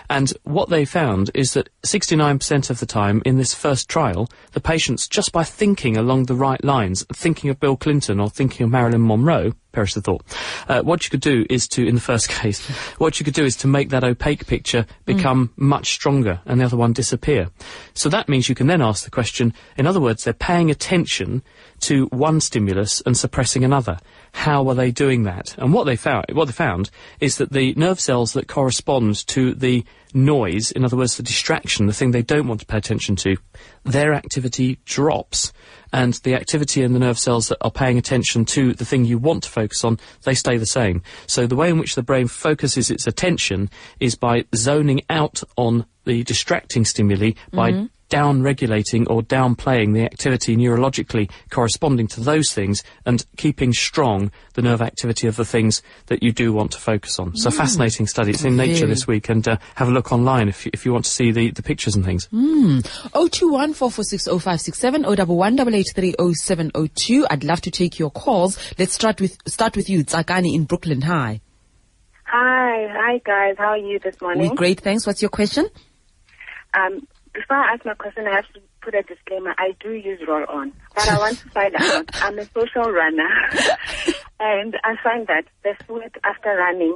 And 0.09 0.31
what 0.43 0.69
they 0.69 0.85
found 0.85 1.29
is 1.33 1.55
that 1.55 1.67
69% 1.83 2.69
of 2.69 2.79
the 2.79 2.85
time 2.85 3.21
in 3.25 3.37
this 3.37 3.53
first 3.53 3.89
trial, 3.89 4.29
the 4.53 4.61
patients, 4.61 5.09
just 5.09 5.33
by 5.33 5.43
thinking 5.43 5.97
along 5.97 6.27
the 6.27 6.35
right 6.35 6.63
lines, 6.63 7.05
thinking 7.11 7.49
of 7.49 7.59
Bill 7.59 7.75
Clinton 7.75 8.21
or 8.21 8.29
thinking 8.29 8.63
of 8.63 8.71
Marilyn 8.71 9.05
Monroe, 9.05 9.51
perish 9.79 9.93
the 9.93 10.01
thought, 10.01 10.25
uh, 10.67 10.81
what 10.81 11.05
you 11.05 11.09
could 11.09 11.21
do 11.21 11.45
is 11.49 11.65
to, 11.65 11.87
in 11.87 11.95
the 11.95 12.01
first 12.01 12.27
case, 12.41 12.67
what 12.97 13.17
you 13.17 13.23
could 13.23 13.33
do 13.33 13.45
is 13.45 13.55
to 13.55 13.65
make 13.65 13.89
that 13.89 14.03
opaque 14.03 14.45
picture 14.45 14.85
become 15.05 15.53
much 15.55 15.91
stronger 15.91 16.41
and 16.45 16.59
the 16.59 16.65
other 16.65 16.75
one 16.75 16.91
disappear. 16.91 17.49
So 17.93 18.09
that 18.09 18.27
means 18.27 18.49
you 18.49 18.55
can 18.55 18.67
then 18.67 18.81
ask 18.81 19.05
the 19.05 19.09
question, 19.09 19.53
in 19.77 19.87
other 19.87 20.01
words, 20.01 20.25
they're 20.25 20.33
paying 20.33 20.69
attention 20.69 21.43
to 21.81 22.07
one 22.07 22.41
stimulus 22.41 23.01
and 23.05 23.17
suppressing 23.17 23.63
another. 23.63 23.99
How 24.33 24.67
are 24.67 24.75
they 24.75 24.91
doing 24.91 25.23
that? 25.23 25.55
And 25.57 25.73
what 25.73 25.85
they 25.85 25.95
found, 25.95 26.25
what 26.33 26.45
they 26.45 26.51
found 26.51 26.89
is 27.21 27.37
that 27.37 27.53
the 27.53 27.73
nerve 27.75 28.01
cells 28.01 28.33
that 28.33 28.49
correspond 28.49 29.25
to 29.27 29.53
the 29.55 29.85
noise, 30.13 30.71
in 30.71 30.83
other 30.83 30.97
words, 30.97 31.15
the 31.15 31.23
distraction, 31.23 31.85
the 31.85 31.93
thing 31.93 32.11
they 32.11 32.21
don't 32.21 32.47
want 32.47 32.59
to 32.59 32.65
pay 32.65 32.77
attention 32.77 33.15
to, 33.15 33.37
their 33.85 34.13
activity 34.13 34.79
drops. 34.83 35.53
And 35.91 36.13
the 36.23 36.35
activity 36.35 36.83
in 36.83 36.93
the 36.93 36.99
nerve 36.99 37.19
cells 37.19 37.47
that 37.47 37.57
are 37.61 37.71
paying 37.71 37.97
attention 37.97 38.45
to 38.45 38.73
the 38.73 38.85
thing 38.85 39.05
you 39.05 39.17
want 39.17 39.43
to 39.43 39.49
focus 39.49 39.83
on, 39.83 39.99
they 40.23 40.35
stay 40.35 40.57
the 40.57 40.65
same. 40.65 41.01
So 41.27 41.47
the 41.47 41.55
way 41.55 41.69
in 41.69 41.77
which 41.77 41.95
the 41.95 42.03
brain 42.03 42.27
focuses 42.27 42.91
its 42.91 43.07
attention 43.07 43.69
is 43.99 44.15
by 44.15 44.45
zoning 44.55 45.01
out 45.09 45.43
on 45.57 45.85
the 46.05 46.23
distracting 46.23 46.85
stimuli 46.85 47.31
by 47.51 47.71
down 47.71 47.89
regulating 48.41 49.07
or 49.07 49.21
downplaying 49.21 49.93
the 49.93 50.03
activity 50.03 50.55
neurologically 50.55 51.29
corresponding 51.49 52.07
to 52.07 52.19
those 52.19 52.51
things 52.51 52.83
and 53.05 53.25
keeping 53.37 53.73
strong 53.73 54.31
the 54.53 54.61
nerve 54.61 54.81
activity 54.81 55.27
of 55.27 55.35
the 55.35 55.45
things 55.45 55.81
that 56.07 56.23
you 56.23 56.31
do 56.31 56.51
want 56.51 56.71
to 56.71 56.79
focus 56.79 57.19
on. 57.19 57.35
So 57.35 57.51
fascinating 57.51 58.07
study. 58.07 58.31
It's 58.31 58.43
in 58.43 58.57
Nature 58.57 58.87
this 58.87 59.07
week 59.07 59.29
and 59.29 59.47
uh, 59.47 59.57
have 59.75 59.87
a 59.87 59.91
look 59.91 60.11
online 60.11 60.49
if 60.49 60.65
you, 60.65 60.71
if 60.73 60.85
you 60.85 60.91
want 60.91 61.05
to 61.05 61.11
see 61.11 61.31
the, 61.31 61.51
the 61.51 61.63
pictures 61.63 61.95
and 61.95 62.03
things. 62.03 62.27
021 62.27 63.73
446 63.73 64.27
011 64.27 65.05
883 65.05 66.15
I'd 67.29 67.43
love 67.43 67.61
to 67.61 67.71
take 67.71 67.99
your 67.99 68.11
calls. 68.11 68.57
Let's 68.77 68.93
start 68.93 69.21
with 69.21 69.37
start 69.47 69.75
with 69.75 69.89
you, 69.89 70.03
Tsakani 70.03 70.53
in 70.53 70.65
Brooklyn. 70.65 71.01
Hi. 71.01 71.41
Hi, 72.25 72.87
hi 72.91 73.21
guys. 73.25 73.55
How 73.57 73.69
are 73.69 73.77
you 73.77 73.99
this 73.99 74.19
morning? 74.21 74.49
We're 74.49 74.55
great, 74.55 74.81
thanks. 74.81 75.07
What's 75.07 75.21
your 75.21 75.29
question? 75.29 75.67
Um, 76.73 77.07
before 77.33 77.57
I 77.57 77.73
ask 77.73 77.85
my 77.85 77.93
question, 77.93 78.27
I 78.27 78.35
have 78.35 78.47
to 78.53 78.61
put 78.81 78.95
a 78.95 79.03
disclaimer. 79.03 79.53
I 79.57 79.75
do 79.79 79.91
use 79.91 80.21
roll 80.27 80.45
on, 80.47 80.73
but 80.95 81.09
I 81.09 81.17
want 81.17 81.37
to 81.39 81.49
find 81.49 81.75
out. 81.75 82.09
I'm 82.21 82.39
a 82.39 82.45
social 82.45 82.91
runner, 82.91 83.29
and 84.39 84.77
I 84.83 84.95
find 85.03 85.27
that 85.27 85.45
the 85.63 85.75
sweat 85.85 86.15
after 86.23 86.55
running 86.55 86.95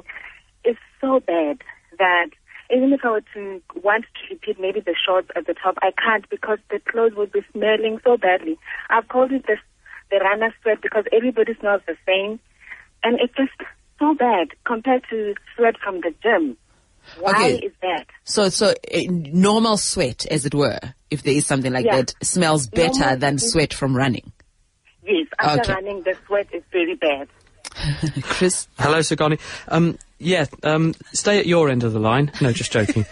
is 0.64 0.76
so 1.00 1.20
bad 1.20 1.58
that 1.98 2.30
even 2.70 2.92
if 2.92 3.04
I 3.04 3.10
were 3.10 3.22
to 3.34 3.62
want 3.82 4.04
to 4.04 4.34
repeat 4.34 4.58
maybe 4.58 4.80
the 4.80 4.94
shorts 4.94 5.28
at 5.36 5.46
the 5.46 5.54
top, 5.54 5.76
I 5.82 5.92
can't 6.02 6.28
because 6.30 6.58
the 6.70 6.80
clothes 6.80 7.14
would 7.16 7.32
be 7.32 7.42
smelling 7.52 8.00
so 8.02 8.16
badly. 8.16 8.58
I've 8.90 9.08
called 9.08 9.32
it 9.32 9.46
the, 9.46 9.56
the 10.10 10.18
runner 10.18 10.54
sweat 10.62 10.80
because 10.80 11.04
everybody 11.12 11.54
smells 11.60 11.82
the 11.86 11.96
same. 12.06 12.40
And 13.02 13.20
it's 13.20 13.34
just 13.34 13.52
so 13.98 14.14
bad 14.14 14.48
compared 14.64 15.04
to 15.10 15.34
sweat 15.54 15.76
from 15.78 16.00
the 16.00 16.14
gym. 16.22 16.56
Why 17.20 17.30
Okay. 17.32 17.54
is 17.66 17.72
that? 17.82 18.06
So, 18.24 18.48
so 18.48 18.68
uh, 18.70 19.00
normal 19.08 19.76
sweat, 19.76 20.26
as 20.26 20.44
it 20.46 20.54
were, 20.54 20.78
if 21.10 21.22
there 21.22 21.34
is 21.34 21.46
something 21.46 21.72
like 21.72 21.86
Yeah. 21.86 21.96
that, 21.96 22.14
smells 22.22 22.66
better 22.66 22.98
Normal- 23.00 23.18
than 23.18 23.38
sweat 23.38 23.72
from 23.74 23.96
running. 23.96 24.32
Yes, 25.06 25.26
after 25.38 25.60
Okay. 25.60 25.74
running, 25.74 26.02
the 26.02 26.16
sweat 26.26 26.48
is 26.52 26.62
very 26.72 26.94
bad. 26.94 27.28
Chris? 28.22 28.68
Hello, 28.78 28.98
Tsakani. 29.00 29.38
Um, 29.68 29.98
yeah, 30.18 30.46
um, 30.62 30.94
stay 31.12 31.38
at 31.38 31.46
your 31.46 31.68
end 31.68 31.82
of 31.84 31.92
the 31.92 31.98
line. 31.98 32.30
No, 32.40 32.52
just 32.52 32.72
joking. 32.72 33.04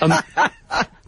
um, 0.00 0.12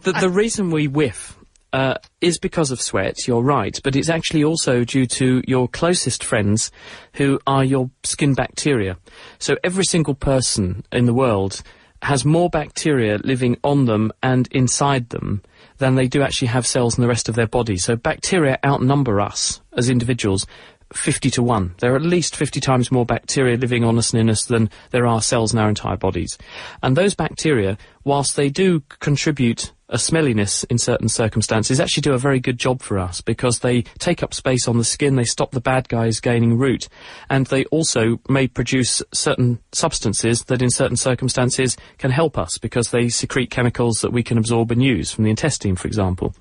the, 0.03 0.11
the 0.13 0.29
reason 0.29 0.71
we 0.71 0.87
whiff 0.87 1.37
uh, 1.71 1.95
is 2.21 2.37
because 2.39 2.71
of 2.71 2.81
sweat, 2.81 3.27
you're 3.27 3.41
right, 3.41 3.79
but 3.83 3.95
it's 3.95 4.09
actually 4.09 4.43
also 4.43 4.83
due 4.83 5.05
to 5.05 5.41
your 5.47 5.67
closest 5.67 6.23
friends 6.23 6.71
who 7.13 7.39
are 7.47 7.63
your 7.63 7.89
skin 8.03 8.33
bacteria. 8.33 8.97
So 9.39 9.55
every 9.63 9.85
single 9.85 10.15
person 10.15 10.83
in 10.91 11.05
the 11.05 11.13
world 11.13 11.61
has 12.03 12.25
more 12.25 12.49
bacteria 12.49 13.17
living 13.23 13.57
on 13.63 13.85
them 13.85 14.11
and 14.21 14.47
inside 14.51 15.09
them 15.09 15.41
than 15.77 15.95
they 15.95 16.07
do 16.07 16.21
actually 16.21 16.49
have 16.49 16.67
cells 16.67 16.97
in 16.97 17.01
the 17.01 17.07
rest 17.07 17.29
of 17.29 17.35
their 17.35 17.47
body. 17.47 17.77
So 17.77 17.95
bacteria 17.95 18.59
outnumber 18.63 19.19
us 19.19 19.61
as 19.75 19.89
individuals 19.89 20.45
50 20.93 21.31
to 21.31 21.43
1. 21.43 21.75
There 21.79 21.93
are 21.93 21.95
at 21.95 22.03
least 22.03 22.35
50 22.35 22.59
times 22.59 22.91
more 22.91 23.05
bacteria 23.05 23.57
living 23.57 23.83
on 23.83 23.97
us 23.97 24.13
and 24.13 24.21
in 24.21 24.29
us 24.29 24.45
than 24.45 24.69
there 24.91 25.07
are 25.07 25.21
cells 25.21 25.53
in 25.53 25.59
our 25.59 25.69
entire 25.69 25.97
bodies. 25.97 26.37
And 26.81 26.95
those 26.95 27.15
bacteria, 27.15 27.77
whilst 28.03 28.35
they 28.35 28.49
do 28.49 28.81
contribute 28.99 29.71
a 29.93 29.97
smelliness 29.97 30.63
in 30.65 30.77
certain 30.79 31.07
circumstances, 31.07 31.79
actually 31.79 32.01
do 32.01 32.13
a 32.13 32.17
very 32.17 32.39
good 32.39 32.57
job 32.57 32.81
for 32.81 32.97
us 32.97 33.21
because 33.21 33.59
they 33.59 33.83
take 33.99 34.23
up 34.23 34.33
space 34.33 34.67
on 34.67 34.79
the 34.79 34.83
skin, 34.83 35.15
they 35.15 35.23
stop 35.23 35.51
the 35.51 35.61
bad 35.61 35.87
guys 35.87 36.19
gaining 36.19 36.57
root, 36.57 36.89
and 37.29 37.45
they 37.47 37.63
also 37.65 38.19
may 38.27 38.47
produce 38.47 39.03
certain 39.13 39.59
substances 39.71 40.45
that 40.45 40.63
in 40.63 40.71
certain 40.71 40.97
circumstances 40.97 41.77
can 41.99 42.09
help 42.09 42.39
us 42.39 42.57
because 42.57 42.89
they 42.89 43.07
secrete 43.07 43.51
chemicals 43.51 43.99
that 44.01 44.11
we 44.11 44.23
can 44.23 44.39
absorb 44.39 44.71
and 44.71 44.81
use 44.81 45.11
from 45.11 45.25
the 45.25 45.29
intestine, 45.29 45.75
for 45.75 45.87
example. 45.87 46.33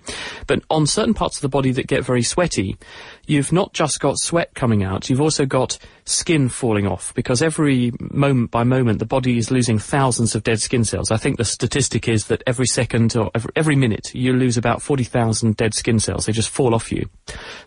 But 0.46 0.62
on 0.70 0.86
certain 0.86 1.14
parts 1.14 1.36
of 1.36 1.42
the 1.42 1.48
body 1.48 1.72
that 1.72 1.86
get 1.86 2.04
very 2.04 2.22
sweaty, 2.22 2.78
you've 3.26 3.52
not 3.52 3.74
just 3.74 4.00
got 4.00 4.18
sweat 4.18 4.54
coming 4.54 4.82
out, 4.82 5.10
you've 5.10 5.20
also 5.20 5.44
got 5.44 5.78
skin 6.04 6.48
falling 6.48 6.86
off 6.86 7.14
because 7.14 7.42
every 7.42 7.92
moment 8.00 8.50
by 8.50 8.64
moment 8.64 8.98
the 8.98 9.06
body 9.06 9.38
is 9.38 9.50
losing 9.50 9.78
thousands 9.78 10.34
of 10.34 10.42
dead 10.42 10.60
skin 10.60 10.84
cells. 10.84 11.10
I 11.10 11.16
think 11.16 11.36
the 11.36 11.44
statistic 11.44 12.08
is 12.08 12.26
that 12.26 12.42
every 12.46 12.66
second 12.66 13.14
or 13.16 13.30
every, 13.34 13.52
every 13.54 13.76
minute 13.76 14.12
you 14.14 14.32
lose 14.32 14.56
about 14.56 14.82
40,000 14.82 15.56
dead 15.56 15.74
skin 15.74 16.00
cells. 16.00 16.26
They 16.26 16.32
just 16.32 16.50
fall 16.50 16.74
off 16.74 16.90
you. 16.90 17.08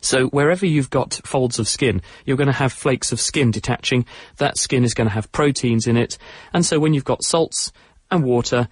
So 0.01 0.27
wherever 0.27 0.65
you've 0.65 0.89
got 0.89 1.19
folds 1.23 1.59
of 1.59 1.67
skin, 1.67 2.01
you're 2.25 2.37
going 2.37 2.47
to 2.47 2.53
have 2.53 2.73
flakes 2.73 3.11
of 3.11 3.21
skin 3.21 3.51
detaching. 3.51 4.05
That 4.37 4.57
skin 4.57 4.83
is 4.83 4.93
going 4.93 5.07
to 5.07 5.13
have 5.13 5.31
proteins 5.31 5.87
in 5.87 5.95
it. 5.95 6.17
And 6.53 6.65
so 6.65 6.79
when 6.79 6.93
you've 6.93 7.05
got 7.05 7.23
salts 7.23 7.71
and 8.11 8.23
water, 8.23 8.67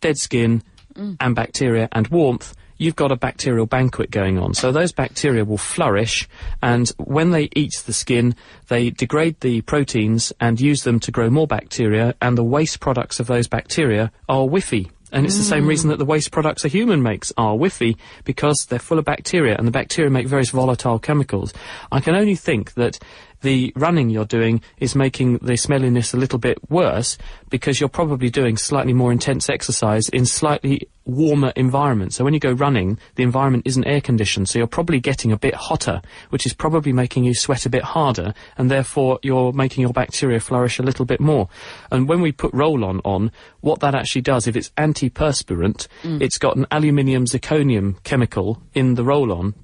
dead 0.00 0.18
skin 0.18 0.62
mm. 0.94 1.16
and 1.20 1.34
bacteria 1.34 1.88
and 1.92 2.08
warmth, 2.08 2.54
you've 2.82 2.96
got 2.96 3.12
a 3.12 3.16
bacterial 3.16 3.66
banquet 3.66 4.10
going 4.10 4.38
on. 4.38 4.54
So 4.54 4.72
those 4.72 4.92
bacteria 4.92 5.44
will 5.44 5.58
flourish, 5.58 6.28
and 6.60 6.88
when 6.98 7.30
they 7.30 7.48
eat 7.54 7.82
the 7.86 7.92
skin, 7.92 8.34
they 8.68 8.90
degrade 8.90 9.40
the 9.40 9.60
proteins 9.62 10.32
and 10.40 10.60
use 10.60 10.82
them 10.82 10.98
to 11.00 11.12
grow 11.12 11.30
more 11.30 11.46
bacteria, 11.46 12.14
and 12.20 12.36
the 12.36 12.44
waste 12.44 12.80
products 12.80 13.20
of 13.20 13.28
those 13.28 13.46
bacteria 13.46 14.10
are 14.28 14.46
whiffy. 14.46 14.90
And 15.12 15.26
it's 15.26 15.36
the 15.36 15.44
same 15.44 15.66
reason 15.66 15.90
that 15.90 15.98
the 15.98 16.06
waste 16.06 16.32
products 16.32 16.64
a 16.64 16.68
human 16.68 17.02
makes 17.02 17.34
are 17.36 17.54
whiffy 17.54 17.98
because 18.24 18.66
they're 18.68 18.78
full 18.78 18.98
of 18.98 19.04
bacteria 19.04 19.54
and 19.58 19.66
the 19.66 19.70
bacteria 19.70 20.10
make 20.10 20.26
various 20.26 20.48
volatile 20.48 20.98
chemicals. 20.98 21.52
I 21.92 22.00
can 22.00 22.14
only 22.14 22.34
think 22.34 22.72
that 22.74 22.98
the 23.42 23.72
running 23.76 24.10
you're 24.10 24.24
doing 24.24 24.62
is 24.78 24.94
making 24.94 25.38
the 25.38 25.56
smelliness 25.56 26.14
a 26.14 26.16
little 26.16 26.38
bit 26.38 26.58
worse 26.70 27.18
because 27.50 27.80
you're 27.80 27.88
probably 27.88 28.30
doing 28.30 28.56
slightly 28.56 28.92
more 28.92 29.12
intense 29.12 29.48
exercise 29.48 30.08
in 30.08 30.24
slightly 30.26 30.88
warmer 31.04 31.52
environments. 31.56 32.16
So 32.16 32.24
when 32.24 32.34
you 32.34 32.40
go 32.40 32.52
running, 32.52 32.98
the 33.16 33.22
environment 33.22 33.66
isn't 33.66 33.84
air 33.84 34.00
conditioned, 34.00 34.48
so 34.48 34.58
you're 34.58 34.68
probably 34.68 35.00
getting 35.00 35.32
a 35.32 35.36
bit 35.36 35.54
hotter, 35.54 36.00
which 36.30 36.46
is 36.46 36.54
probably 36.54 36.92
making 36.92 37.24
you 37.24 37.34
sweat 37.34 37.66
a 37.66 37.70
bit 37.70 37.82
harder, 37.82 38.34
and 38.56 38.70
therefore 38.70 39.18
you're 39.22 39.52
making 39.52 39.82
your 39.82 39.92
bacteria 39.92 40.40
flourish 40.40 40.78
a 40.78 40.82
little 40.82 41.04
bit 41.04 41.20
more. 41.20 41.48
And 41.90 42.08
when 42.08 42.20
we 42.20 42.32
put 42.32 42.54
roll-on 42.54 43.00
on, 43.04 43.32
what 43.60 43.80
that 43.80 43.94
actually 43.94 44.22
does, 44.22 44.46
if 44.46 44.56
it's 44.56 44.70
antiperspirant, 44.70 45.88
mm. 46.02 46.22
it's 46.22 46.38
got 46.38 46.56
an 46.56 46.66
aluminium 46.70 47.24
zirconium 47.24 48.02
chemical 48.04 48.62
in 48.74 48.94
the 48.94 49.04
roll-on. 49.04 49.54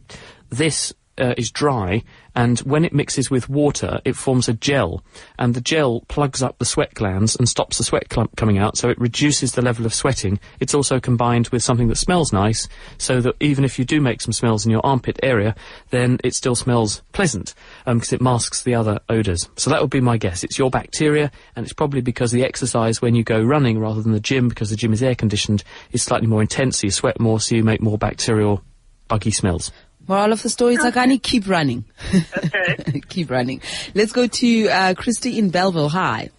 This 0.51 0.93
uh, 1.19 1.35
is 1.37 1.51
dry, 1.51 2.03
and 2.35 2.59
when 2.61 2.85
it 2.85 2.93
mixes 2.93 3.31
with 3.31 3.49
water, 3.49 4.01
it 4.05 4.17
forms 4.17 4.49
a 4.49 4.53
gel, 4.53 5.03
and 5.39 5.55
the 5.55 5.61
gel 5.61 6.03
plugs 6.09 6.43
up 6.43 6.59
the 6.59 6.65
sweat 6.65 6.95
glands 6.95 7.35
and 7.37 7.49
stops 7.49 7.79
the 7.79 7.85
sweat 7.85 8.09
clump 8.09 8.37
coming 8.37 8.59
out, 8.59 8.77
so 8.77 8.89
it 8.89 8.99
reduces 9.01 9.53
the 9.53 9.63
level 9.63 9.85
of 9.85 9.95
sweating. 9.95 10.39
It's 10.61 10.75
also 10.75 11.01
combined 11.01 11.49
with 11.49 11.63
something 11.63 11.89
that 11.89 11.97
smells 11.97 12.33
nice, 12.33 12.69
so 12.97 13.21
that 13.21 13.35
even 13.41 13.65
if 13.65 13.79
you 13.79 13.85
do 13.85 14.01
make 14.01 14.21
some 14.21 14.33
smells 14.33 14.65
in 14.65 14.71
your 14.71 14.85
armpit 14.85 15.19
area, 15.23 15.55
then 15.91 16.19
it 16.23 16.35
still 16.35 16.55
smells 16.55 17.03
pleasant, 17.13 17.55
because 17.85 18.13
it 18.13 18.21
masks 18.21 18.63
the 18.63 18.75
other 18.75 19.01
odours. 19.09 19.49
So 19.57 19.71
that 19.71 19.81
would 19.81 19.91
be 19.91 20.01
my 20.01 20.17
guess. 20.17 20.45
It's 20.45 20.59
your 20.59 20.71
bacteria, 20.71 21.31
and 21.57 21.65
it's 21.65 21.73
probably 21.73 22.01
because 22.01 22.31
the 22.31 22.45
exercise 22.45 23.03
when 23.03 23.15
you 23.15 23.25
go 23.25 23.43
running 23.43 23.79
rather 23.79 24.03
than 24.03 24.13
the 24.13 24.21
gym, 24.21 24.49
because 24.49 24.71
the 24.71 24.77
gym 24.77 24.93
is 24.93 25.03
air 25.03 25.15
conditioned, 25.15 25.65
is 25.93 26.03
slightly 26.03 26.27
more 26.27 26.41
intense, 26.41 26.79
so 26.79 26.87
you 26.87 26.91
sweat 26.91 27.19
more, 27.19 27.41
so 27.41 27.55
you 27.55 27.65
make 27.65 27.81
more 27.81 27.99
bacterial 27.99 28.63
buggy 29.09 29.31
smells. 29.31 29.73
Moral 30.09 30.33
of 30.33 30.43
the 30.43 30.49
story, 30.49 30.79
Tsakani, 30.79 31.23
keep 31.23 31.47
running. 31.47 31.85
Okay. 32.15 33.01
keep 33.09 33.31
running. 33.31 33.61
Let's 33.95 34.13
go 34.13 34.27
to 34.27 34.69
uh, 34.69 34.95
Christy 34.95 35.39
in 35.39 35.51
Bellville. 35.51 35.91
Hi. 35.91 36.31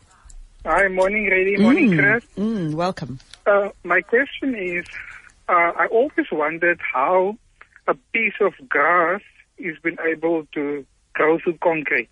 Hi, 0.66 0.88
morning, 0.88 1.30
Redi. 1.30 1.58
Morning, 1.58 1.96
Chris. 1.96 2.26
Mm, 2.36 2.74
welcome. 2.74 3.20
Uh, 3.46 3.70
my 3.84 4.02
question 4.02 4.56
is, 4.56 4.86
uh, 5.48 5.54
I 5.78 5.86
always 5.92 6.26
wondered 6.32 6.80
how 6.94 7.38
a 7.88 7.94
piece 8.12 8.34
of 8.42 8.54
grass 8.68 9.22
is 9.60 9.78
been 9.84 9.98
able 10.12 10.46
to 10.56 10.84
grow 11.14 11.38
through 11.38 11.60
concrete. 11.64 12.10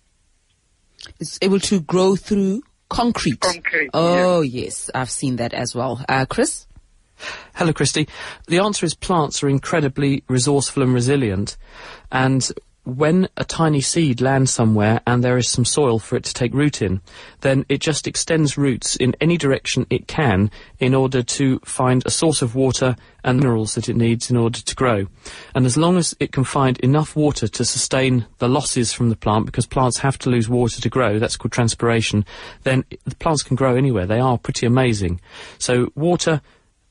It's 1.18 1.38
able 1.42 1.58
to 1.60 1.80
grow 1.80 2.14
through 2.14 2.62
concrete. 2.88 3.40
Concrete, 3.40 3.90
Oh, 3.94 4.42
yes. 4.42 4.90
I've 4.94 5.10
seen 5.10 5.36
that 5.36 5.54
as 5.54 5.74
well. 5.74 6.04
Uh, 6.08 6.24
Chris? 6.26 6.67
Hello, 7.54 7.72
Christy. 7.72 8.08
The 8.46 8.58
answer 8.58 8.86
is 8.86 8.94
plants 8.94 9.42
are 9.42 9.48
incredibly 9.48 10.24
resourceful 10.28 10.82
and 10.82 10.94
resilient. 10.94 11.56
And 12.12 12.48
when 12.88 13.28
a 13.36 13.44
tiny 13.44 13.82
seed 13.82 14.22
lands 14.22 14.50
somewhere 14.50 15.02
and 15.06 15.22
there 15.22 15.36
is 15.36 15.50
some 15.50 15.64
soil 15.64 15.98
for 15.98 16.16
it 16.16 16.24
to 16.24 16.32
take 16.32 16.54
root 16.54 16.80
in, 16.80 17.02
then 17.42 17.66
it 17.68 17.82
just 17.82 18.06
extends 18.06 18.56
roots 18.56 18.96
in 18.96 19.14
any 19.20 19.36
direction 19.36 19.86
it 19.90 20.08
can 20.08 20.50
in 20.78 20.94
order 20.94 21.22
to 21.22 21.58
find 21.66 22.02
a 22.06 22.10
source 22.10 22.40
of 22.40 22.54
water 22.54 22.96
and 23.22 23.40
minerals 23.40 23.74
that 23.74 23.90
it 23.90 23.96
needs 23.96 24.30
in 24.30 24.38
order 24.38 24.60
to 24.60 24.74
grow. 24.74 25.06
And 25.54 25.66
as 25.66 25.76
long 25.76 25.98
as 25.98 26.16
it 26.18 26.32
can 26.32 26.44
find 26.44 26.78
enough 26.78 27.14
water 27.14 27.46
to 27.46 27.64
sustain 27.64 28.24
the 28.38 28.48
losses 28.48 28.94
from 28.94 29.10
the 29.10 29.16
plant, 29.16 29.44
because 29.44 29.66
plants 29.66 29.98
have 29.98 30.18
to 30.20 30.30
lose 30.30 30.48
water 30.48 30.80
to 30.80 30.88
grow, 30.88 31.18
that's 31.18 31.36
called 31.36 31.52
transpiration, 31.52 32.24
then 32.62 32.84
the 33.04 33.16
plants 33.16 33.42
can 33.42 33.54
grow 33.54 33.76
anywhere. 33.76 34.06
They 34.06 34.20
are 34.20 34.38
pretty 34.38 34.64
amazing. 34.64 35.20
So 35.58 35.92
water, 35.94 36.40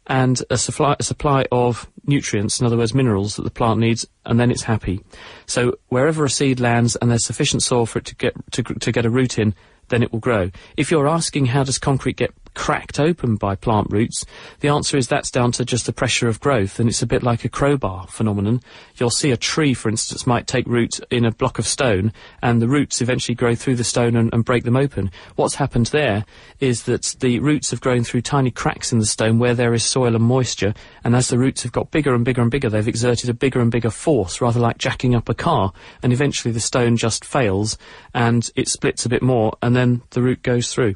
and 0.07 0.41
a 0.49 0.57
supply, 0.57 0.95
a 0.99 1.03
supply 1.03 1.45
of 1.51 1.89
nutrients, 2.05 2.59
in 2.59 2.65
other 2.65 2.77
words, 2.77 2.93
minerals 2.93 3.35
that 3.35 3.43
the 3.43 3.51
plant 3.51 3.79
needs, 3.79 4.07
and 4.25 4.39
then 4.39 4.49
it's 4.49 4.63
happy. 4.63 5.03
So 5.45 5.77
wherever 5.89 6.25
a 6.25 6.29
seed 6.29 6.59
lands 6.59 6.95
and 6.95 7.11
there's 7.11 7.25
sufficient 7.25 7.61
soil 7.61 7.85
for 7.85 7.99
it 7.99 8.05
to 8.05 8.15
get 8.15 8.33
to, 8.51 8.63
to 8.63 8.91
get 8.91 9.05
a 9.05 9.09
root 9.09 9.37
in, 9.37 9.53
then 9.89 10.03
it 10.03 10.11
will 10.11 10.19
grow. 10.19 10.51
If 10.75 10.91
you're 10.91 11.07
asking 11.07 11.47
how 11.47 11.63
does 11.63 11.77
concrete 11.77 12.17
get 12.17 12.33
cracked 12.57 12.99
open 12.99 13.35
by 13.35 13.55
plant 13.55 13.87
roots, 13.91 14.25
the 14.61 14.67
answer 14.67 14.97
is 14.97 15.07
that's 15.07 15.29
down 15.29 15.51
to 15.53 15.63
just 15.63 15.85
the 15.85 15.93
pressure 15.93 16.27
of 16.27 16.39
growth, 16.39 16.79
and 16.79 16.89
it's 16.89 17.03
a 17.03 17.07
bit 17.07 17.21
like 17.21 17.45
a 17.45 17.49
crowbar 17.49 18.07
phenomenon. 18.07 18.59
You'll 18.95 19.11
see 19.11 19.31
a 19.31 19.37
tree, 19.37 19.75
for 19.75 19.89
instance, 19.89 20.25
might 20.25 20.47
take 20.47 20.65
root 20.65 20.99
in 21.11 21.23
a 21.23 21.31
block 21.31 21.59
of 21.59 21.67
stone, 21.67 22.11
and 22.41 22.59
the 22.59 22.67
roots 22.67 22.99
eventually 22.99 23.35
grow 23.35 23.53
through 23.53 23.75
the 23.75 23.83
stone 23.83 24.15
and, 24.15 24.33
and 24.33 24.43
break 24.43 24.63
them 24.63 24.75
open. 24.75 25.11
What's 25.35 25.55
happened 25.55 25.85
there 25.87 26.25
is 26.59 26.83
that 26.83 27.15
the 27.19 27.39
roots 27.39 27.69
have 27.69 27.79
grown 27.79 28.03
through 28.03 28.21
tiny 28.21 28.49
cracks 28.49 28.91
in 28.91 28.97
the 28.97 29.05
stone 29.05 29.37
where 29.37 29.53
there 29.53 29.75
is 29.75 29.85
soil 29.85 30.15
and 30.15 30.23
moisture, 30.23 30.73
and 31.03 31.15
as 31.15 31.29
the 31.29 31.37
roots 31.37 31.61
have 31.61 31.71
got 31.71 31.91
bigger 31.91 32.15
and 32.15 32.25
bigger 32.25 32.41
and 32.41 32.49
bigger, 32.49 32.69
they've 32.69 32.87
exerted 32.87 33.29
a 33.29 33.35
bigger 33.35 33.61
and 33.61 33.71
bigger 33.71 33.91
force, 33.91 34.41
rather 34.41 34.59
like 34.59 34.79
jacking 34.79 35.13
up 35.13 35.29
a 35.29 35.35
car, 35.35 35.73
and 36.01 36.11
eventually 36.11 36.51
the 36.51 36.59
stone 36.59 36.97
just 36.97 37.23
fails, 37.23 37.77
and 38.15 38.49
it 38.55 38.67
splits 38.67 39.05
a 39.05 39.09
bit 39.09 39.21
more, 39.21 39.55
and 39.61 39.75
then 39.75 40.01
the 40.09 40.23
root 40.23 40.41
goes 40.41 40.73
through. 40.73 40.95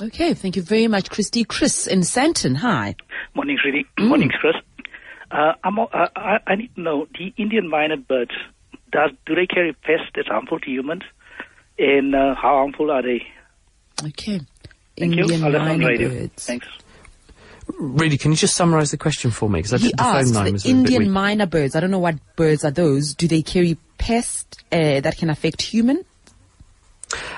Okay, 0.00 0.34
thank 0.34 0.56
you 0.56 0.62
very 0.62 0.88
much, 0.88 1.08
Christy. 1.10 1.44
Chris 1.44 1.86
in 1.86 2.00
Sandton. 2.00 2.56
Hi. 2.56 2.96
Morning, 3.34 3.56
Redi. 3.64 3.86
Morning, 3.98 4.28
Chris. 4.30 4.54
Uh, 5.30 5.52
I'm, 5.64 5.78
uh, 5.78 5.86
I, 5.92 6.38
I 6.46 6.54
need 6.56 6.74
to 6.74 6.80
know 6.80 7.06
the 7.18 7.32
Indian 7.36 7.68
myna 7.70 7.96
birds. 8.06 8.32
Does 8.92 9.10
do 9.24 9.34
they 9.34 9.46
carry 9.46 9.72
pests 9.72 10.06
that's 10.14 10.28
harmful 10.28 10.60
to 10.60 10.70
humans? 10.70 11.02
And 11.78 12.14
uh, 12.14 12.34
how 12.34 12.56
harmful 12.58 12.90
are 12.90 13.02
they? 13.02 13.26
Okay. 14.02 14.40
Thank 14.98 15.12
Indian 15.16 15.40
you. 15.40 15.44
I'll 15.46 15.50
let 15.52 15.60
on 15.62 15.78
myna 15.78 15.98
birds. 15.98 16.46
Thanks. 16.46 16.68
Really, 17.78 18.16
can 18.16 18.30
you 18.30 18.36
just 18.36 18.54
summarise 18.54 18.92
the 18.92 18.96
question 18.96 19.30
for 19.32 19.50
me? 19.50 19.60
Because 19.60 19.80
He 19.82 19.90
the 19.90 19.96
phone 19.98 20.06
asked 20.16 20.34
line 20.34 20.44
the 20.46 20.52
was 20.52 20.64
a 20.64 20.68
bit 20.68 20.76
Indian 20.76 21.02
weak. 21.02 21.10
myna 21.10 21.50
birds. 21.50 21.74
I 21.74 21.80
don't 21.80 21.90
know 21.90 21.98
what 21.98 22.14
birds 22.36 22.64
are 22.64 22.70
those. 22.70 23.14
Do 23.14 23.26
they 23.26 23.42
carry 23.42 23.76
pests 23.98 24.58
uh, 24.70 25.00
that 25.00 25.16
can 25.18 25.30
affect 25.30 25.62
human? 25.62 26.04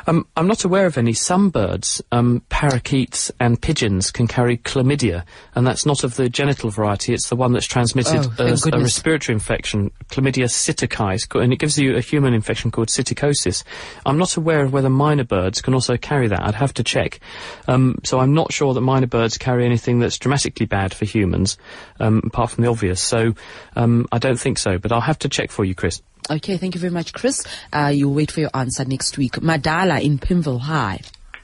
Um, 0.09 0.27
I'm 0.37 0.47
not 0.47 0.65
aware 0.65 0.87
of 0.87 0.97
any. 0.97 1.13
Some 1.13 1.51
birds, 1.51 2.03
um, 2.13 2.43
parakeets 2.49 3.31
and 3.39 3.61
pigeons, 3.61 4.11
can 4.11 4.27
carry 4.27 4.57
chlamydia, 4.57 5.25
and 5.55 5.67
that's 5.67 5.85
not 5.85 6.03
of 6.03 6.17
the 6.17 6.31
genital 6.31 6.71
variety. 6.71 7.13
It's 7.13 7.29
the 7.29 7.37
one 7.37 7.53
that's 7.53 7.67
transmitted 7.67 8.27
Oh, 8.39 8.45
as 8.47 8.67
a 8.67 8.71
respiratory 8.71 9.35
infection, 9.35 9.91
chlamydia 10.09 10.47
psittaci, 10.47 11.43
and 11.43 11.53
it 11.53 11.59
gives 11.59 11.79
you 11.79 11.95
a 11.95 12.01
human 12.01 12.33
infection 12.33 12.71
called 12.71 12.89
psittacosis. 12.89 13.65
I'm 14.07 14.17
not 14.17 14.37
aware 14.39 14.63
of 14.65 14.73
whether 14.73 14.89
myna 14.89 15.29
birds 15.29 15.61
can 15.61 15.75
also 15.75 15.99
carry 15.99 16.29
that. 16.29 16.43
I'd 16.43 16.55
have 16.55 16.73
to 16.75 16.83
check. 16.83 17.21
Um, 17.67 17.99
so 18.03 18.19
I'm 18.19 18.33
not 18.33 18.51
sure 18.51 18.73
that 18.73 18.81
myna 18.81 19.11
birds 19.11 19.37
carry 19.37 19.67
anything 19.67 19.99
that's 19.99 20.19
dramatically 20.19 20.65
bad 20.65 20.95
for 20.95 21.05
humans, 21.05 21.59
um, 22.01 22.23
apart 22.25 22.51
from 22.51 22.65
the 22.65 22.71
obvious. 22.71 23.03
So 23.03 23.35
um, 23.77 24.07
I 24.11 24.19
don't 24.19 24.41
think 24.41 24.57
so, 24.57 24.79
but 24.79 24.91
I'll 24.91 25.03
have 25.03 25.19
to 25.21 25.29
check 25.29 25.51
for 25.51 25.67
you, 25.67 25.75
Chris. 25.75 26.01
Okay, 26.31 26.57
thank 26.57 26.75
you 26.75 26.81
very 26.81 26.93
much, 26.93 27.13
Chris. 27.13 27.45
Uh, 27.73 27.91
you'll 27.95 28.15
wait 28.15 28.31
for 28.31 28.41
your 28.41 28.51
answer 28.55 28.85
next 28.85 29.17
week. 29.17 29.33
Madala 29.35 30.03
in 30.03 30.19
Pimville 30.19 30.61
High. 30.61 31.01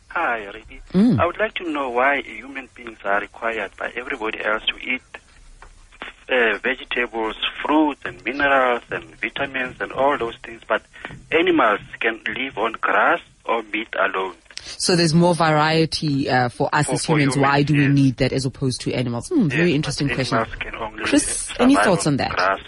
Hi, 0.08 0.44
Redi. 0.46 0.80
Mm. 0.92 1.18
I 1.18 1.26
would 1.26 1.38
like 1.38 1.54
to 1.54 1.68
know 1.70 1.90
why 1.90 2.22
human 2.22 2.68
beings 2.74 2.98
are 3.04 3.20
required 3.20 3.72
by 3.76 3.90
everybody 3.96 4.44
else 4.44 4.62
to 4.66 4.76
eat 4.78 5.02
uh, 6.28 6.58
vegetables, 6.58 7.36
fruits, 7.64 8.00
and 8.04 8.24
minerals, 8.24 8.82
and 8.90 9.04
vitamins, 9.20 9.80
and 9.80 9.92
all 9.92 10.16
those 10.16 10.36
things, 10.42 10.62
but 10.68 10.82
animals 11.32 11.80
can 12.00 12.20
live 12.36 12.56
on 12.58 12.72
grass 12.80 13.20
or 13.44 13.62
meat 13.64 13.88
alone. 13.98 14.34
So 14.56 14.96
there's 14.96 15.12
more 15.12 15.34
variety 15.34 16.30
uh, 16.30 16.48
for 16.48 16.70
us 16.72 16.86
For- 16.86 16.92
as 16.92 17.04
for 17.06 17.18
humans. 17.18 17.36
Why 17.36 17.58
humans, 17.58 17.66
do 17.66 17.74
we 17.76 17.88
need 17.88 18.16
that 18.18 18.32
as 18.32 18.46
opposed 18.46 18.80
to 18.82 18.92
animals? 18.92 19.28
Hmm, 19.28 19.48
very 19.48 19.74
interesting 19.74 20.08
question. 20.08 20.38
Animals 20.38 20.58
can 20.60 20.74
only 20.76 21.04
Chris, 21.04 21.52
any 21.58 21.74
thoughts 21.74 22.06
on 22.06 22.16
that? 22.16 22.30
Grass. 22.30 22.60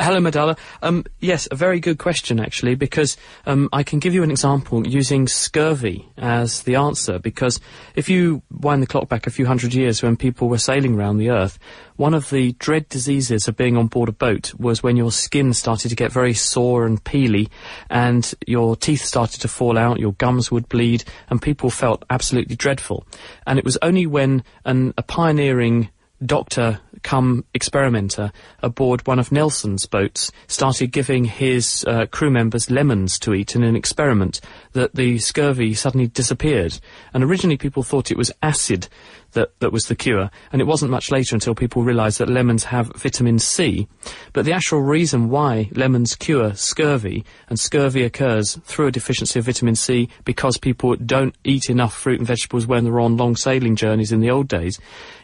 Hello, 0.00 0.18
Madala. 0.18 0.56
Um, 0.80 1.04
yes, 1.18 1.46
a 1.50 1.54
very 1.54 1.78
good 1.78 1.98
question, 1.98 2.40
actually, 2.40 2.74
because 2.74 3.18
um, 3.44 3.68
I 3.70 3.82
can 3.82 3.98
give 3.98 4.14
you 4.14 4.22
an 4.22 4.30
example 4.30 4.86
using 4.86 5.28
scurvy 5.28 6.08
as 6.16 6.62
the 6.62 6.76
answer. 6.76 7.18
Because 7.18 7.60
if 7.94 8.08
you 8.08 8.40
wind 8.50 8.82
the 8.82 8.86
clock 8.86 9.10
back 9.10 9.26
a 9.26 9.30
few 9.30 9.44
hundred 9.44 9.74
years 9.74 10.02
when 10.02 10.16
people 10.16 10.48
were 10.48 10.56
sailing 10.56 10.94
around 10.94 11.18
the 11.18 11.28
Earth, 11.28 11.58
one 11.96 12.14
of 12.14 12.30
the 12.30 12.52
dread 12.52 12.88
diseases 12.88 13.46
of 13.46 13.58
being 13.58 13.76
on 13.76 13.88
board 13.88 14.08
a 14.08 14.12
boat 14.12 14.54
was 14.58 14.82
when 14.82 14.96
your 14.96 15.12
skin 15.12 15.52
started 15.52 15.90
to 15.90 15.96
get 15.96 16.10
very 16.10 16.32
sore 16.32 16.86
and 16.86 17.04
peely, 17.04 17.50
and 17.90 18.32
your 18.46 18.76
teeth 18.76 19.04
started 19.04 19.42
to 19.42 19.48
fall 19.48 19.76
out, 19.76 20.00
your 20.00 20.14
gums 20.14 20.50
would 20.50 20.66
bleed, 20.70 21.04
and 21.28 21.42
people 21.42 21.68
felt 21.68 22.06
absolutely 22.08 22.56
dreadful. 22.56 23.06
And 23.46 23.58
it 23.58 23.66
was 23.66 23.76
only 23.82 24.06
when 24.06 24.44
an, 24.64 24.94
a 24.96 25.02
pioneering 25.02 25.90
doctor 26.24 26.80
come 27.02 27.44
experimenter 27.54 28.30
aboard 28.62 29.06
one 29.06 29.18
of 29.18 29.32
Nelson's 29.32 29.86
boats 29.86 30.30
started 30.48 30.88
giving 30.88 31.24
his 31.24 31.84
uh, 31.86 32.06
crew 32.06 32.30
members 32.30 32.70
lemons 32.70 33.18
to 33.20 33.32
eat 33.34 33.56
in 33.56 33.62
an 33.62 33.76
experiment 33.76 34.40
that 34.72 34.94
the 34.94 35.18
scurvy 35.18 35.74
suddenly 35.74 36.06
disappeared. 36.06 36.78
And 37.14 37.24
originally 37.24 37.56
people 37.56 37.82
thought 37.82 38.10
it 38.10 38.18
was 38.18 38.32
acid 38.42 38.88
that, 39.32 39.58
that 39.60 39.72
was 39.72 39.86
the 39.86 39.94
cure, 39.94 40.30
and 40.52 40.60
it 40.60 40.66
wasn't 40.66 40.90
much 40.90 41.10
later 41.10 41.36
until 41.36 41.54
people 41.54 41.82
realised 41.82 42.18
that 42.18 42.28
lemons 42.28 42.64
have 42.64 42.92
vitamin 42.96 43.38
C. 43.38 43.86
But 44.32 44.44
the 44.44 44.52
actual 44.52 44.82
reason 44.82 45.30
why 45.30 45.70
lemons 45.72 46.16
cure 46.16 46.54
scurvy, 46.54 47.24
and 47.48 47.58
scurvy 47.58 48.02
occurs 48.02 48.58
through 48.64 48.88
a 48.88 48.92
deficiency 48.92 49.38
of 49.38 49.46
vitamin 49.46 49.76
C 49.76 50.08
because 50.24 50.58
people 50.58 50.96
don't 50.96 51.34
eat 51.44 51.70
enough 51.70 51.94
fruit 51.94 52.18
and 52.18 52.26
vegetables 52.26 52.66
when 52.66 52.84
they're 52.84 53.00
on 53.00 53.16
long 53.16 53.36
sailing 53.36 53.76
journeys 53.76 54.12
in 54.12 54.20
the 54.20 54.30
old 54.30 54.48
days, 54.48 54.78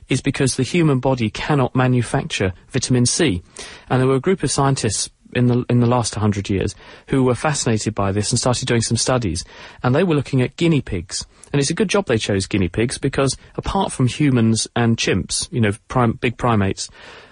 is 0.09 0.21
because 0.21 0.57
the 0.57 0.63
human 0.63 0.99
body 0.99 1.31
cannot 1.31 1.75
manufacture 1.75 2.53
vitamin 2.69 3.07
C. 3.07 3.43
And 3.89 4.01
there 4.01 4.09
were 4.09 4.15
a 4.15 4.21
group 4.21 4.43
of 4.43 4.51
scientists 4.51 5.11
in 5.33 5.47
the 5.47 5.65
in 5.69 5.81
the 5.81 5.87
last 5.87 6.17
100 6.17 6.49
years 6.49 6.75
who 7.09 7.25
were 7.25 7.35
fascinated 7.35 7.95
by 7.95 8.13
this 8.13 8.31
and 8.31 8.39
started 8.39 8.67
doing 8.67 8.81
some 8.81 8.97
studies 8.97 9.45
and 9.83 9.95
they 9.95 10.05
were 10.05 10.15
looking 10.15 10.41
at 10.41 10.57
guinea 10.57 10.81
pigs 10.81 11.27
and 11.53 11.61
it's 11.61 11.71
a 11.71 11.75
good 11.75 11.89
job 11.89 12.07
they 12.07 12.19
chose 12.19 12.47
guinea 12.47 12.69
pigs 12.69 12.97
because 12.97 13.37
apart 13.57 13.93
from 13.93 14.07
humans 14.07 14.69
and 14.77 14.97
chimps 14.97 15.51
you 15.53 15.61
know 15.61 15.73
prim- 15.89 16.13
big 16.13 16.37
primates 16.37 16.89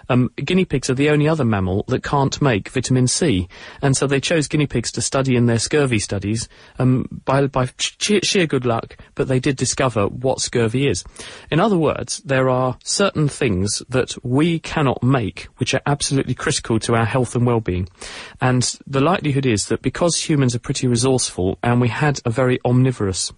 um, 0.09 0.29
guinea 0.37 0.65
pigs 0.65 0.89
are 0.89 0.95
the 0.95 1.09
only 1.09 1.27
other 1.27 1.45
mammal 1.45 1.83
that 1.87 2.03
can't 2.03 2.41
make 2.41 2.69
vitamin 2.69 3.07
C, 3.07 3.47
and 3.81 3.95
so 3.95 4.07
they 4.07 4.19
chose 4.19 4.47
guinea 4.47 4.67
pigs 4.67 4.91
to 4.93 5.01
study 5.01 5.35
in 5.35 5.45
their 5.45 5.59
scurvy 5.59 5.99
studies 5.99 6.47
um, 6.79 7.07
by, 7.25 7.47
by 7.47 7.69
sheer, 7.77 8.19
sheer 8.23 8.47
good 8.47 8.65
luck, 8.65 8.97
but 9.15 9.27
they 9.27 9.39
did 9.39 9.55
discover 9.55 10.07
what 10.07 10.41
scurvy 10.41 10.87
is. 10.87 11.03
In 11.51 11.59
other 11.59 11.77
words, 11.77 12.19
there 12.19 12.49
are 12.49 12.77
certain 12.83 13.27
things 13.27 13.81
that 13.89 14.15
we 14.23 14.59
cannot 14.59 15.03
make 15.03 15.47
which 15.57 15.73
are 15.73 15.81
absolutely 15.85 16.33
critical 16.33 16.79
to 16.79 16.95
our 16.95 17.05
health 17.05 17.35
and 17.35 17.45
well-being, 17.45 17.87
and 18.41 18.77
the 18.87 19.01
likelihood 19.01 19.45
is 19.45 19.67
that 19.67 19.81
because 19.81 20.17
humans 20.17 20.55
are 20.55 20.59
pretty 20.59 20.87
resourceful 20.87 21.57
and 21.63 21.81
we 21.81 21.89
had 21.89 22.19
a 22.25 22.29
very 22.29 22.59
omnivorous 22.65 23.31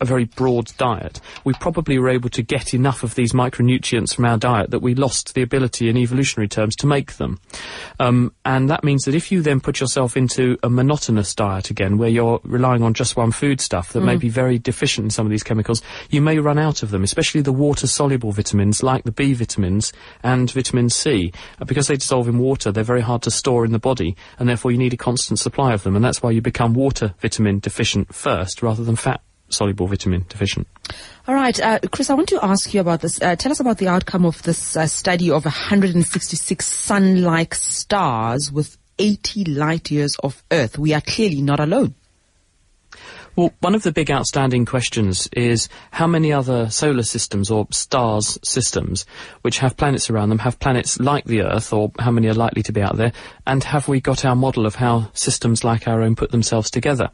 a 0.00 0.04
very 0.04 0.24
broad 0.24 0.70
diet, 0.76 1.20
we 1.44 1.54
probably 1.54 1.98
were 1.98 2.10
able 2.10 2.28
to 2.30 2.42
get 2.42 2.74
enough 2.74 3.02
of 3.02 3.14
these 3.14 3.32
micronutrients 3.32 4.14
from 4.14 4.26
our 4.26 4.36
diet 4.36 4.70
that 4.70 4.80
we 4.80 4.94
lost 4.94 5.34
the 5.34 5.42
ability 5.42 5.88
in 5.88 5.96
evolutionary 5.96 6.48
terms 6.48 6.76
to 6.76 6.86
make 6.86 7.14
them. 7.14 7.38
Um, 7.98 8.34
and 8.44 8.68
that 8.68 8.84
means 8.84 9.04
that 9.04 9.14
if 9.14 9.32
you 9.32 9.40
then 9.40 9.60
put 9.60 9.80
yourself 9.80 10.16
into 10.16 10.58
a 10.62 10.68
monotonous 10.68 11.34
diet 11.34 11.70
again, 11.70 11.96
where 11.96 12.08
you're 12.08 12.40
relying 12.44 12.82
on 12.82 12.94
just 12.94 13.16
one 13.16 13.32
foodstuff 13.32 13.92
that 13.92 14.02
may 14.02 14.16
be 14.16 14.28
very 14.28 14.58
deficient 14.58 15.06
in 15.06 15.10
some 15.10 15.26
of 15.26 15.30
these 15.30 15.42
chemicals, 15.42 15.82
you 16.10 16.20
may 16.20 16.38
run 16.38 16.58
out 16.58 16.82
of 16.82 16.90
them, 16.90 17.02
especially 17.02 17.40
the 17.40 17.52
water-soluble 17.52 18.32
vitamins 18.32 18.82
like 18.82 19.04
the 19.04 19.12
B 19.12 19.32
vitamins 19.32 19.92
and 20.22 20.50
vitamin 20.50 20.90
C. 20.90 21.32
Uh, 21.60 21.64
because 21.64 21.88
they 21.88 21.96
dissolve 21.96 22.28
in 22.28 22.38
water, 22.38 22.70
they're 22.70 22.84
very 22.84 23.00
hard 23.00 23.22
to 23.22 23.30
store 23.30 23.64
in 23.64 23.72
the 23.72 23.78
body, 23.78 24.14
and 24.38 24.48
therefore 24.48 24.72
you 24.72 24.78
need 24.78 24.92
a 24.92 24.98
constant 24.98 25.38
supply 25.38 25.72
of 25.72 25.82
them, 25.84 25.96
and 25.96 26.04
that's 26.04 26.22
why 26.22 26.30
you 26.30 26.42
become 26.42 26.74
water 26.74 27.14
vitamin 27.20 27.58
deficient 27.60 28.14
first 28.14 28.62
rather 28.62 28.84
than 28.84 28.96
fat 28.96 29.22
soluble 29.48 29.86
vitamin 29.86 30.24
deficient. 30.28 30.66
All 31.28 31.34
right, 31.34 31.58
uh, 31.60 31.80
Chris, 31.90 32.10
I 32.10 32.14
want 32.14 32.28
to 32.28 32.44
ask 32.44 32.72
you 32.72 32.80
about 32.80 33.00
this. 33.00 33.20
Uh, 33.20 33.36
tell 33.36 33.52
us 33.52 33.60
about 33.60 33.78
the 33.78 33.88
outcome 33.88 34.24
of 34.24 34.42
this 34.42 34.76
uh, 34.76 34.86
study 34.86 35.30
of 35.30 35.44
166 35.44 36.66
sun-like 36.66 37.54
stars 37.54 38.52
with 38.52 38.76
80 38.98 39.44
light 39.46 39.90
years 39.90 40.16
of 40.22 40.42
Earth. 40.50 40.78
We 40.78 40.94
are 40.94 41.00
clearly 41.00 41.42
not 41.42 41.60
alone. 41.60 41.94
Well, 43.36 43.52
one 43.60 43.74
of 43.74 43.82
the 43.82 43.92
big 43.92 44.10
outstanding 44.10 44.64
questions 44.64 45.28
is 45.34 45.68
how 45.90 46.06
many 46.06 46.32
other 46.32 46.70
solar 46.70 47.02
systems 47.02 47.50
or 47.50 47.66
stars 47.70 48.38
systems 48.42 49.04
which 49.42 49.58
have 49.58 49.76
planets 49.76 50.08
around 50.08 50.30
them 50.30 50.38
have 50.38 50.58
planets 50.58 50.98
like 50.98 51.26
the 51.26 51.42
Earth, 51.42 51.70
or 51.70 51.92
how 51.98 52.10
many 52.10 52.28
are 52.28 52.34
likely 52.34 52.62
to 52.62 52.72
be 52.72 52.80
out 52.80 52.96
there, 52.96 53.12
and 53.46 53.62
have 53.62 53.88
we 53.88 54.00
got 54.00 54.24
our 54.24 54.34
model 54.34 54.64
of 54.64 54.76
how 54.76 55.10
systems 55.12 55.64
like 55.64 55.86
our 55.86 56.00
own 56.00 56.16
put 56.16 56.30
themselves 56.30 56.70
together? 56.70 57.10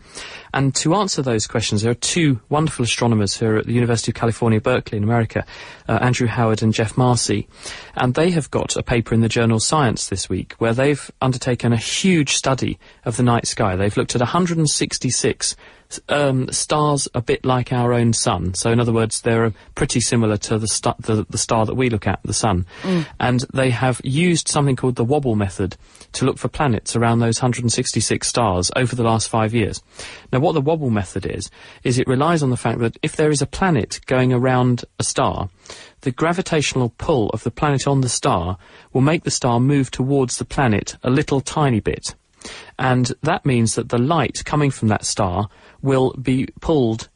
And 0.54 0.72
to 0.76 0.94
answer 0.94 1.22
those 1.22 1.48
questions, 1.48 1.82
there 1.82 1.90
are 1.90 1.94
two 1.94 2.40
wonderful 2.48 2.84
astronomers 2.84 3.36
who 3.36 3.46
are 3.46 3.56
at 3.56 3.66
the 3.66 3.72
University 3.72 4.12
of 4.12 4.14
California, 4.14 4.60
Berkeley 4.60 4.98
in 4.98 5.04
America, 5.04 5.44
uh, 5.88 5.98
Andrew 6.00 6.28
Howard 6.28 6.62
and 6.62 6.72
Jeff 6.72 6.96
Marcy, 6.96 7.48
and 7.96 8.14
they 8.14 8.30
have 8.30 8.48
got 8.52 8.76
a 8.76 8.84
paper 8.84 9.12
in 9.12 9.22
the 9.22 9.28
journal 9.28 9.58
Science 9.58 10.06
this 10.06 10.28
week 10.28 10.52
where 10.58 10.72
they've 10.72 11.10
undertaken 11.20 11.72
a 11.72 11.76
huge 11.76 12.36
study 12.36 12.78
of 13.04 13.16
the 13.16 13.24
night 13.24 13.48
sky. 13.48 13.74
They've 13.74 13.96
looked 13.96 14.14
at 14.14 14.20
166 14.20 15.56
um, 16.08 16.50
stars 16.50 17.08
a 17.14 17.22
bit 17.22 17.44
like 17.44 17.72
our 17.72 17.92
own 17.92 18.12
sun. 18.12 18.54
So, 18.54 18.70
in 18.70 18.80
other 18.80 18.92
words, 18.92 19.20
they're 19.20 19.52
pretty 19.74 20.00
similar 20.00 20.36
to 20.38 20.58
the, 20.58 20.94
the, 21.00 21.26
the 21.28 21.38
star 21.38 21.66
that 21.66 21.74
we 21.74 21.90
look 21.90 22.06
at, 22.06 22.20
the 22.24 22.32
sun. 22.32 22.66
And 23.18 23.44
they 23.52 23.70
have 23.70 24.00
used 24.04 24.48
something 24.48 24.76
called 24.76 24.96
the 24.96 25.04
wobble 25.04 25.36
method 25.36 25.76
to 26.12 26.24
look 26.24 26.38
for 26.38 26.48
planets 26.48 26.94
around 26.96 27.20
those 27.20 27.40
166 27.40 28.26
stars 28.26 28.70
over 28.76 28.94
the 28.94 29.02
last 29.02 29.28
five 29.28 29.54
years. 29.54 29.82
Now, 30.32 30.40
what 30.40 30.52
the 30.52 30.60
wobble 30.60 30.90
method 30.90 31.26
is, 31.26 31.50
is 31.84 31.98
it 31.98 32.06
relies 32.06 32.42
on 32.42 32.50
the 32.50 32.56
fact 32.56 32.78
that 32.80 32.96
if 33.02 33.16
there 33.16 33.30
is 33.30 33.42
a 33.42 33.46
planet 33.46 34.00
going 34.06 34.32
around 34.32 34.84
a 34.98 35.04
star, 35.04 35.48
the 36.02 36.10
gravitational 36.10 36.90
pull 36.98 37.30
of 37.30 37.44
the 37.44 37.50
planet 37.50 37.86
on 37.86 38.00
the 38.00 38.08
star 38.08 38.58
will 38.92 39.00
make 39.00 39.24
the 39.24 39.30
star 39.30 39.60
move 39.60 39.90
towards 39.90 40.38
the 40.38 40.44
planet 40.44 40.96
a 41.02 41.10
little 41.10 41.40
tiny 41.40 41.80
bit. 41.80 42.14
And 42.78 43.12
that 43.22 43.46
means 43.46 43.74
that 43.74 43.88
the 43.88 43.98
light 43.98 44.44
coming 44.44 44.70
from 44.70 44.88
that 44.88 45.04
star 45.04 45.48
will 45.80 46.12
be 46.14 46.48
pulled 46.60 47.08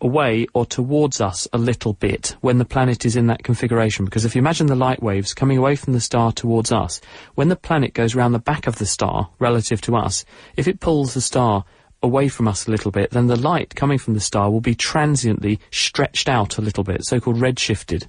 away 0.00 0.46
or 0.52 0.66
towards 0.66 1.20
us 1.20 1.48
a 1.52 1.58
little 1.58 1.94
bit 1.94 2.36
when 2.40 2.58
the 2.58 2.64
planet 2.64 3.06
is 3.06 3.16
in 3.16 3.28
that 3.28 3.42
configuration. 3.42 4.04
Because 4.04 4.24
if 4.24 4.34
you 4.34 4.40
imagine 4.40 4.66
the 4.66 4.76
light 4.76 5.02
waves 5.02 5.34
coming 5.34 5.56
away 5.56 5.76
from 5.76 5.92
the 5.92 6.00
star 6.00 6.32
towards 6.32 6.70
us, 6.70 7.00
when 7.34 7.48
the 7.48 7.56
planet 7.56 7.94
goes 7.94 8.14
round 8.14 8.34
the 8.34 8.38
back 8.38 8.66
of 8.66 8.76
the 8.76 8.86
star 8.86 9.30
relative 9.38 9.80
to 9.82 9.96
us, 9.96 10.24
if 10.56 10.68
it 10.68 10.80
pulls 10.80 11.14
the 11.14 11.20
star 11.20 11.64
away 12.02 12.28
from 12.28 12.46
us 12.46 12.66
a 12.66 12.70
little 12.70 12.90
bit, 12.90 13.10
then 13.10 13.26
the 13.26 13.36
light 13.36 13.74
coming 13.74 13.98
from 13.98 14.14
the 14.14 14.20
star 14.20 14.50
will 14.50 14.60
be 14.60 14.74
transiently 14.74 15.58
stretched 15.70 16.28
out 16.28 16.58
a 16.58 16.62
little 16.62 16.84
bit, 16.84 17.04
so-called 17.04 17.36
redshifted. 17.36 18.06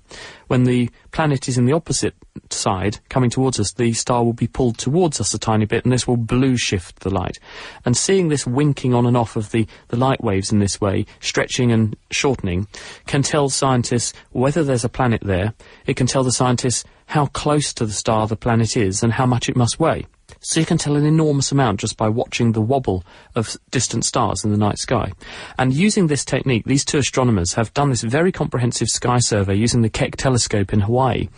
When 0.47 0.65
the 0.65 0.89
planet 1.11 1.47
is 1.47 1.57
in 1.57 1.65
the 1.65 1.73
opposite 1.73 2.13
side, 2.49 2.99
coming 3.09 3.29
towards 3.29 3.59
us, 3.59 3.73
the 3.73 3.93
star 3.93 4.23
will 4.23 4.33
be 4.33 4.47
pulled 4.47 4.77
towards 4.77 5.19
us 5.19 5.33
a 5.33 5.39
tiny 5.39 5.65
bit, 5.65 5.83
and 5.83 5.91
this 5.91 6.07
will 6.07 6.17
blue 6.17 6.57
shift 6.57 6.99
the 6.99 7.09
light. 7.09 7.39
And 7.85 7.95
seeing 7.95 8.27
this 8.27 8.45
winking 8.45 8.93
on 8.93 9.05
and 9.05 9.17
off 9.17 9.35
of 9.35 9.51
the, 9.51 9.67
the 9.87 9.97
light 9.97 10.23
waves 10.23 10.51
in 10.51 10.59
this 10.59 10.79
way, 10.79 11.05
stretching 11.19 11.71
and 11.71 11.95
shortening, 12.11 12.67
can 13.07 13.23
tell 13.23 13.49
scientists 13.49 14.13
whether 14.31 14.63
there's 14.63 14.85
a 14.85 14.89
planet 14.89 15.21
there. 15.23 15.53
It 15.85 15.95
can 15.95 16.07
tell 16.07 16.23
the 16.23 16.31
scientists 16.31 16.83
how 17.07 17.27
close 17.27 17.73
to 17.73 17.85
the 17.85 17.93
star 17.93 18.27
the 18.27 18.35
planet 18.35 18.75
is 18.75 19.01
and 19.01 19.13
how 19.13 19.25
much 19.25 19.49
it 19.49 19.55
must 19.55 19.79
weigh. 19.79 20.05
So 20.39 20.59
you 20.59 20.65
can 20.65 20.77
tell 20.77 20.95
an 20.95 21.05
enormous 21.05 21.51
amount 21.51 21.79
just 21.79 21.97
by 21.97 22.09
watching 22.09 22.51
the 22.51 22.61
wobble 22.61 23.03
of 23.35 23.57
distant 23.71 24.05
stars 24.05 24.43
in 24.43 24.51
the 24.51 24.57
night 24.57 24.77
sky. 24.77 25.11
And 25.57 25.73
using 25.73 26.07
this 26.07 26.25
technique, 26.25 26.65
these 26.65 26.85
two 26.85 26.97
astronomers 26.97 27.53
have 27.53 27.73
done 27.73 27.89
this 27.89 28.03
very 28.03 28.31
comprehensive 28.31 28.87
sky 28.87 29.19
survey 29.19 29.55
using 29.55 29.81
the 29.81 29.89
Keck 29.89 30.17
telescope 30.17 30.73
in 30.73 30.81
Hawaii. 30.81 31.29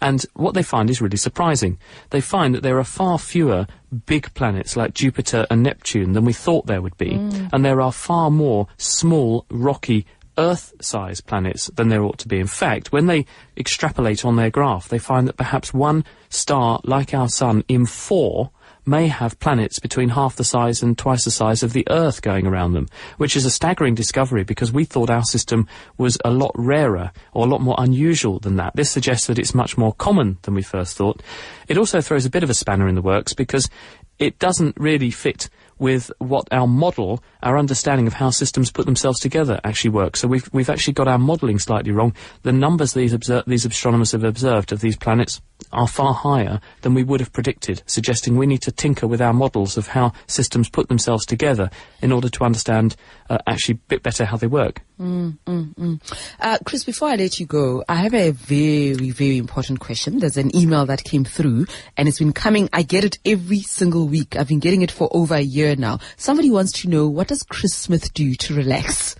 And 0.00 0.24
what 0.34 0.54
they 0.54 0.62
find 0.62 0.90
is 0.90 1.00
really 1.00 1.16
surprising. 1.16 1.78
They 2.10 2.20
find 2.20 2.54
that 2.54 2.62
there 2.62 2.78
are 2.78 2.84
far 2.84 3.18
fewer 3.18 3.66
big 4.06 4.32
planets 4.34 4.76
like 4.76 4.94
Jupiter 4.94 5.46
and 5.50 5.62
Neptune 5.62 6.12
than 6.12 6.24
we 6.24 6.32
thought 6.32 6.66
there 6.66 6.82
would 6.82 6.96
be. 6.98 7.12
Mm. 7.12 7.50
And 7.52 7.64
there 7.64 7.80
are 7.80 7.92
far 7.92 8.30
more 8.30 8.66
small, 8.76 9.46
rocky, 9.48 10.06
Earth-sized 10.38 11.26
planets 11.26 11.70
than 11.74 11.88
there 11.88 12.02
ought 12.02 12.18
to 12.18 12.28
be. 12.28 12.40
In 12.40 12.46
fact, 12.46 12.92
when 12.92 13.06
they 13.06 13.26
extrapolate 13.56 14.24
on 14.24 14.36
their 14.36 14.50
graph, 14.50 14.88
they 14.88 14.98
find 14.98 15.28
that 15.28 15.36
perhaps 15.36 15.72
one 15.72 16.04
star 16.28 16.80
like 16.84 17.14
our 17.14 17.28
Sun 17.28 17.64
in 17.68 17.86
four 17.86 18.50
may 18.86 19.08
have 19.08 19.38
planets 19.40 19.78
between 19.78 20.10
half 20.10 20.36
the 20.36 20.44
size 20.44 20.82
and 20.82 20.98
twice 20.98 21.24
the 21.24 21.30
size 21.30 21.62
of 21.62 21.72
the 21.72 21.86
Earth 21.90 22.22
going 22.22 22.46
around 22.46 22.72
them, 22.72 22.86
which 23.16 23.36
is 23.36 23.44
a 23.44 23.50
staggering 23.50 23.94
discovery 23.94 24.44
because 24.44 24.72
we 24.72 24.84
thought 24.84 25.10
our 25.10 25.24
system 25.24 25.66
was 25.96 26.18
a 26.24 26.30
lot 26.30 26.52
rarer 26.54 27.10
or 27.32 27.46
a 27.46 27.48
lot 27.48 27.60
more 27.60 27.76
unusual 27.78 28.38
than 28.38 28.56
that. 28.56 28.76
This 28.76 28.90
suggests 28.90 29.26
that 29.26 29.38
it's 29.38 29.54
much 29.54 29.78
more 29.78 29.94
common 29.94 30.38
than 30.42 30.54
we 30.54 30.62
first 30.62 30.96
thought. 30.96 31.22
It 31.68 31.78
also 31.78 32.00
throws 32.00 32.26
a 32.26 32.30
bit 32.30 32.42
of 32.42 32.50
a 32.50 32.54
spanner 32.54 32.88
in 32.88 32.94
the 32.94 33.02
works 33.02 33.32
because 33.32 33.70
it 34.18 34.38
doesn't 34.38 34.78
really 34.78 35.10
fit 35.10 35.48
with 35.78 36.10
what 36.18 36.46
our 36.50 36.66
model, 36.66 37.22
our 37.42 37.58
understanding 37.58 38.06
of 38.06 38.14
how 38.14 38.30
systems 38.30 38.70
put 38.70 38.86
themselves 38.86 39.20
together 39.20 39.60
actually 39.64 39.90
works. 39.90 40.20
So 40.20 40.28
we've, 40.28 40.48
we've 40.52 40.70
actually 40.70 40.94
got 40.94 41.08
our 41.08 41.18
modelling 41.18 41.58
slightly 41.58 41.92
wrong. 41.92 42.14
The 42.42 42.52
numbers 42.52 42.94
these, 42.94 43.12
obser- 43.12 43.44
these 43.46 43.64
astronomers 43.64 44.12
have 44.12 44.24
observed 44.24 44.72
of 44.72 44.80
these 44.80 44.96
planets 44.96 45.40
are 45.72 45.88
far 45.88 46.14
higher 46.14 46.60
than 46.82 46.94
we 46.94 47.02
would 47.02 47.20
have 47.20 47.32
predicted, 47.32 47.82
suggesting 47.86 48.36
we 48.36 48.46
need 48.46 48.62
to 48.62 48.72
tinker 48.72 49.06
with 49.06 49.20
our 49.20 49.32
models 49.32 49.76
of 49.76 49.88
how 49.88 50.12
systems 50.26 50.68
put 50.68 50.88
themselves 50.88 51.26
together 51.26 51.70
in 52.00 52.12
order 52.12 52.28
to 52.28 52.44
understand 52.44 52.96
uh, 53.30 53.38
actually 53.46 53.74
a 53.74 53.88
bit 53.88 54.02
better 54.02 54.24
how 54.24 54.36
they 54.36 54.46
work. 54.46 54.80
Mm, 55.00 55.38
mm, 55.46 55.74
mm. 55.74 56.24
Uh, 56.38 56.58
Chris, 56.64 56.84
before 56.84 57.08
I 57.08 57.16
let 57.16 57.40
you 57.40 57.46
go, 57.46 57.82
I 57.88 57.96
have 57.96 58.14
a 58.14 58.30
very, 58.30 59.10
very 59.10 59.38
important 59.38 59.80
question. 59.80 60.20
There's 60.20 60.36
an 60.36 60.54
email 60.54 60.86
that 60.86 61.02
came 61.02 61.24
through 61.24 61.66
and 61.96 62.06
it's 62.06 62.20
been 62.20 62.32
coming. 62.32 62.68
I 62.72 62.82
get 62.82 63.04
it 63.04 63.18
every 63.24 63.60
single 63.60 64.06
week. 64.06 64.36
I've 64.36 64.48
been 64.48 64.60
getting 64.60 64.82
it 64.82 64.92
for 64.92 65.08
over 65.10 65.34
a 65.34 65.40
year 65.40 65.63
now. 65.72 65.98
Somebody 66.16 66.50
wants 66.50 66.72
to 66.82 66.88
know 66.88 67.08
what 67.08 67.28
does 67.28 67.42
Chris 67.42 67.74
Smith 67.74 68.12
do 68.14 68.34
to 68.34 68.54
relax? 68.54 69.16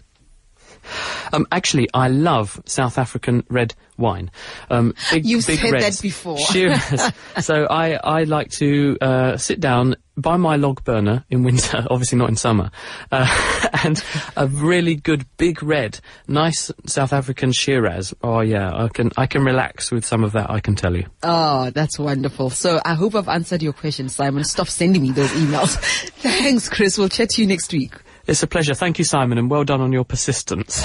Um, 1.33 1.47
actually, 1.51 1.89
I 1.95 2.09
love 2.09 2.61
South 2.67 2.99
African 2.99 3.45
red 3.49 3.75
wine. 3.97 4.31
Um, 4.71 4.95
big, 5.11 5.25
You've 5.25 5.47
big 5.47 5.59
said 5.61 5.73
reds. 5.73 5.97
that 5.97 6.03
before. 6.03 6.39
So 7.41 7.65
I, 7.65 7.95
I 7.95 8.25
like 8.25 8.51
to 8.53 8.97
uh, 9.01 9.37
sit 9.37 9.61
down 9.61 9.97
by 10.17 10.37
my 10.37 10.57
log 10.57 10.85
burner 10.85 11.25
in 11.31 11.43
winter, 11.43 11.87
obviously 11.91 12.19
not 12.19 12.29
in 12.29 12.37
summer, 12.37 12.71
uh, 13.11 13.69
and 13.85 14.03
a 14.37 14.47
really 14.47 14.95
good 14.95 15.27
big 15.37 15.63
red, 15.63 16.01
nice 16.29 16.71
South 16.87 17.13
African 17.13 17.53
Shiraz. 17.53 18.15
Oh 18.23 18.41
yeah, 18.41 18.75
I 18.75 18.89
can 18.89 19.11
I 19.17 19.27
can 19.27 19.45
relax 19.45 19.91
with 19.91 20.05
some 20.05 20.25
of 20.25 20.33
that. 20.33 20.51
I 20.51 20.61
can 20.61 20.75
tell 20.75 20.95
you. 20.95 21.07
Oh, 21.23 21.71
that's 21.71 21.99
wonderful. 21.99 22.51
So 22.51 22.81
I 22.85 22.95
hope 22.95 23.15
I've 23.15 23.29
answered 23.29 23.63
your 23.63 23.73
question, 23.73 24.09
Simon. 24.09 24.45
Stop 24.45 24.69
sending 24.69 25.03
me 25.03 25.13
those 25.13 25.31
emails. 25.31 25.77
Thanks, 26.21 26.69
Chris. 26.69 26.99
We'll 26.99 27.09
chat 27.09 27.31
to 27.31 27.43
you 27.43 27.47
next 27.47 27.73
week. 27.73 27.95
It's 28.27 28.43
a 28.43 28.47
pleasure. 28.47 28.75
Thank 28.75 28.99
you, 28.99 29.05
Simon, 29.05 29.39
and 29.39 29.51
well 29.51 29.65
done 29.65 29.81
on 29.81 29.93
your 29.93 30.05
persistence. 30.05 30.85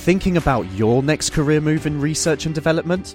Thinking 0.00 0.38
about 0.38 0.70
your 0.72 1.02
next 1.02 1.30
career 1.30 1.60
move 1.60 1.84
in 1.86 2.00
research 2.00 2.46
and 2.46 2.54
development? 2.54 3.14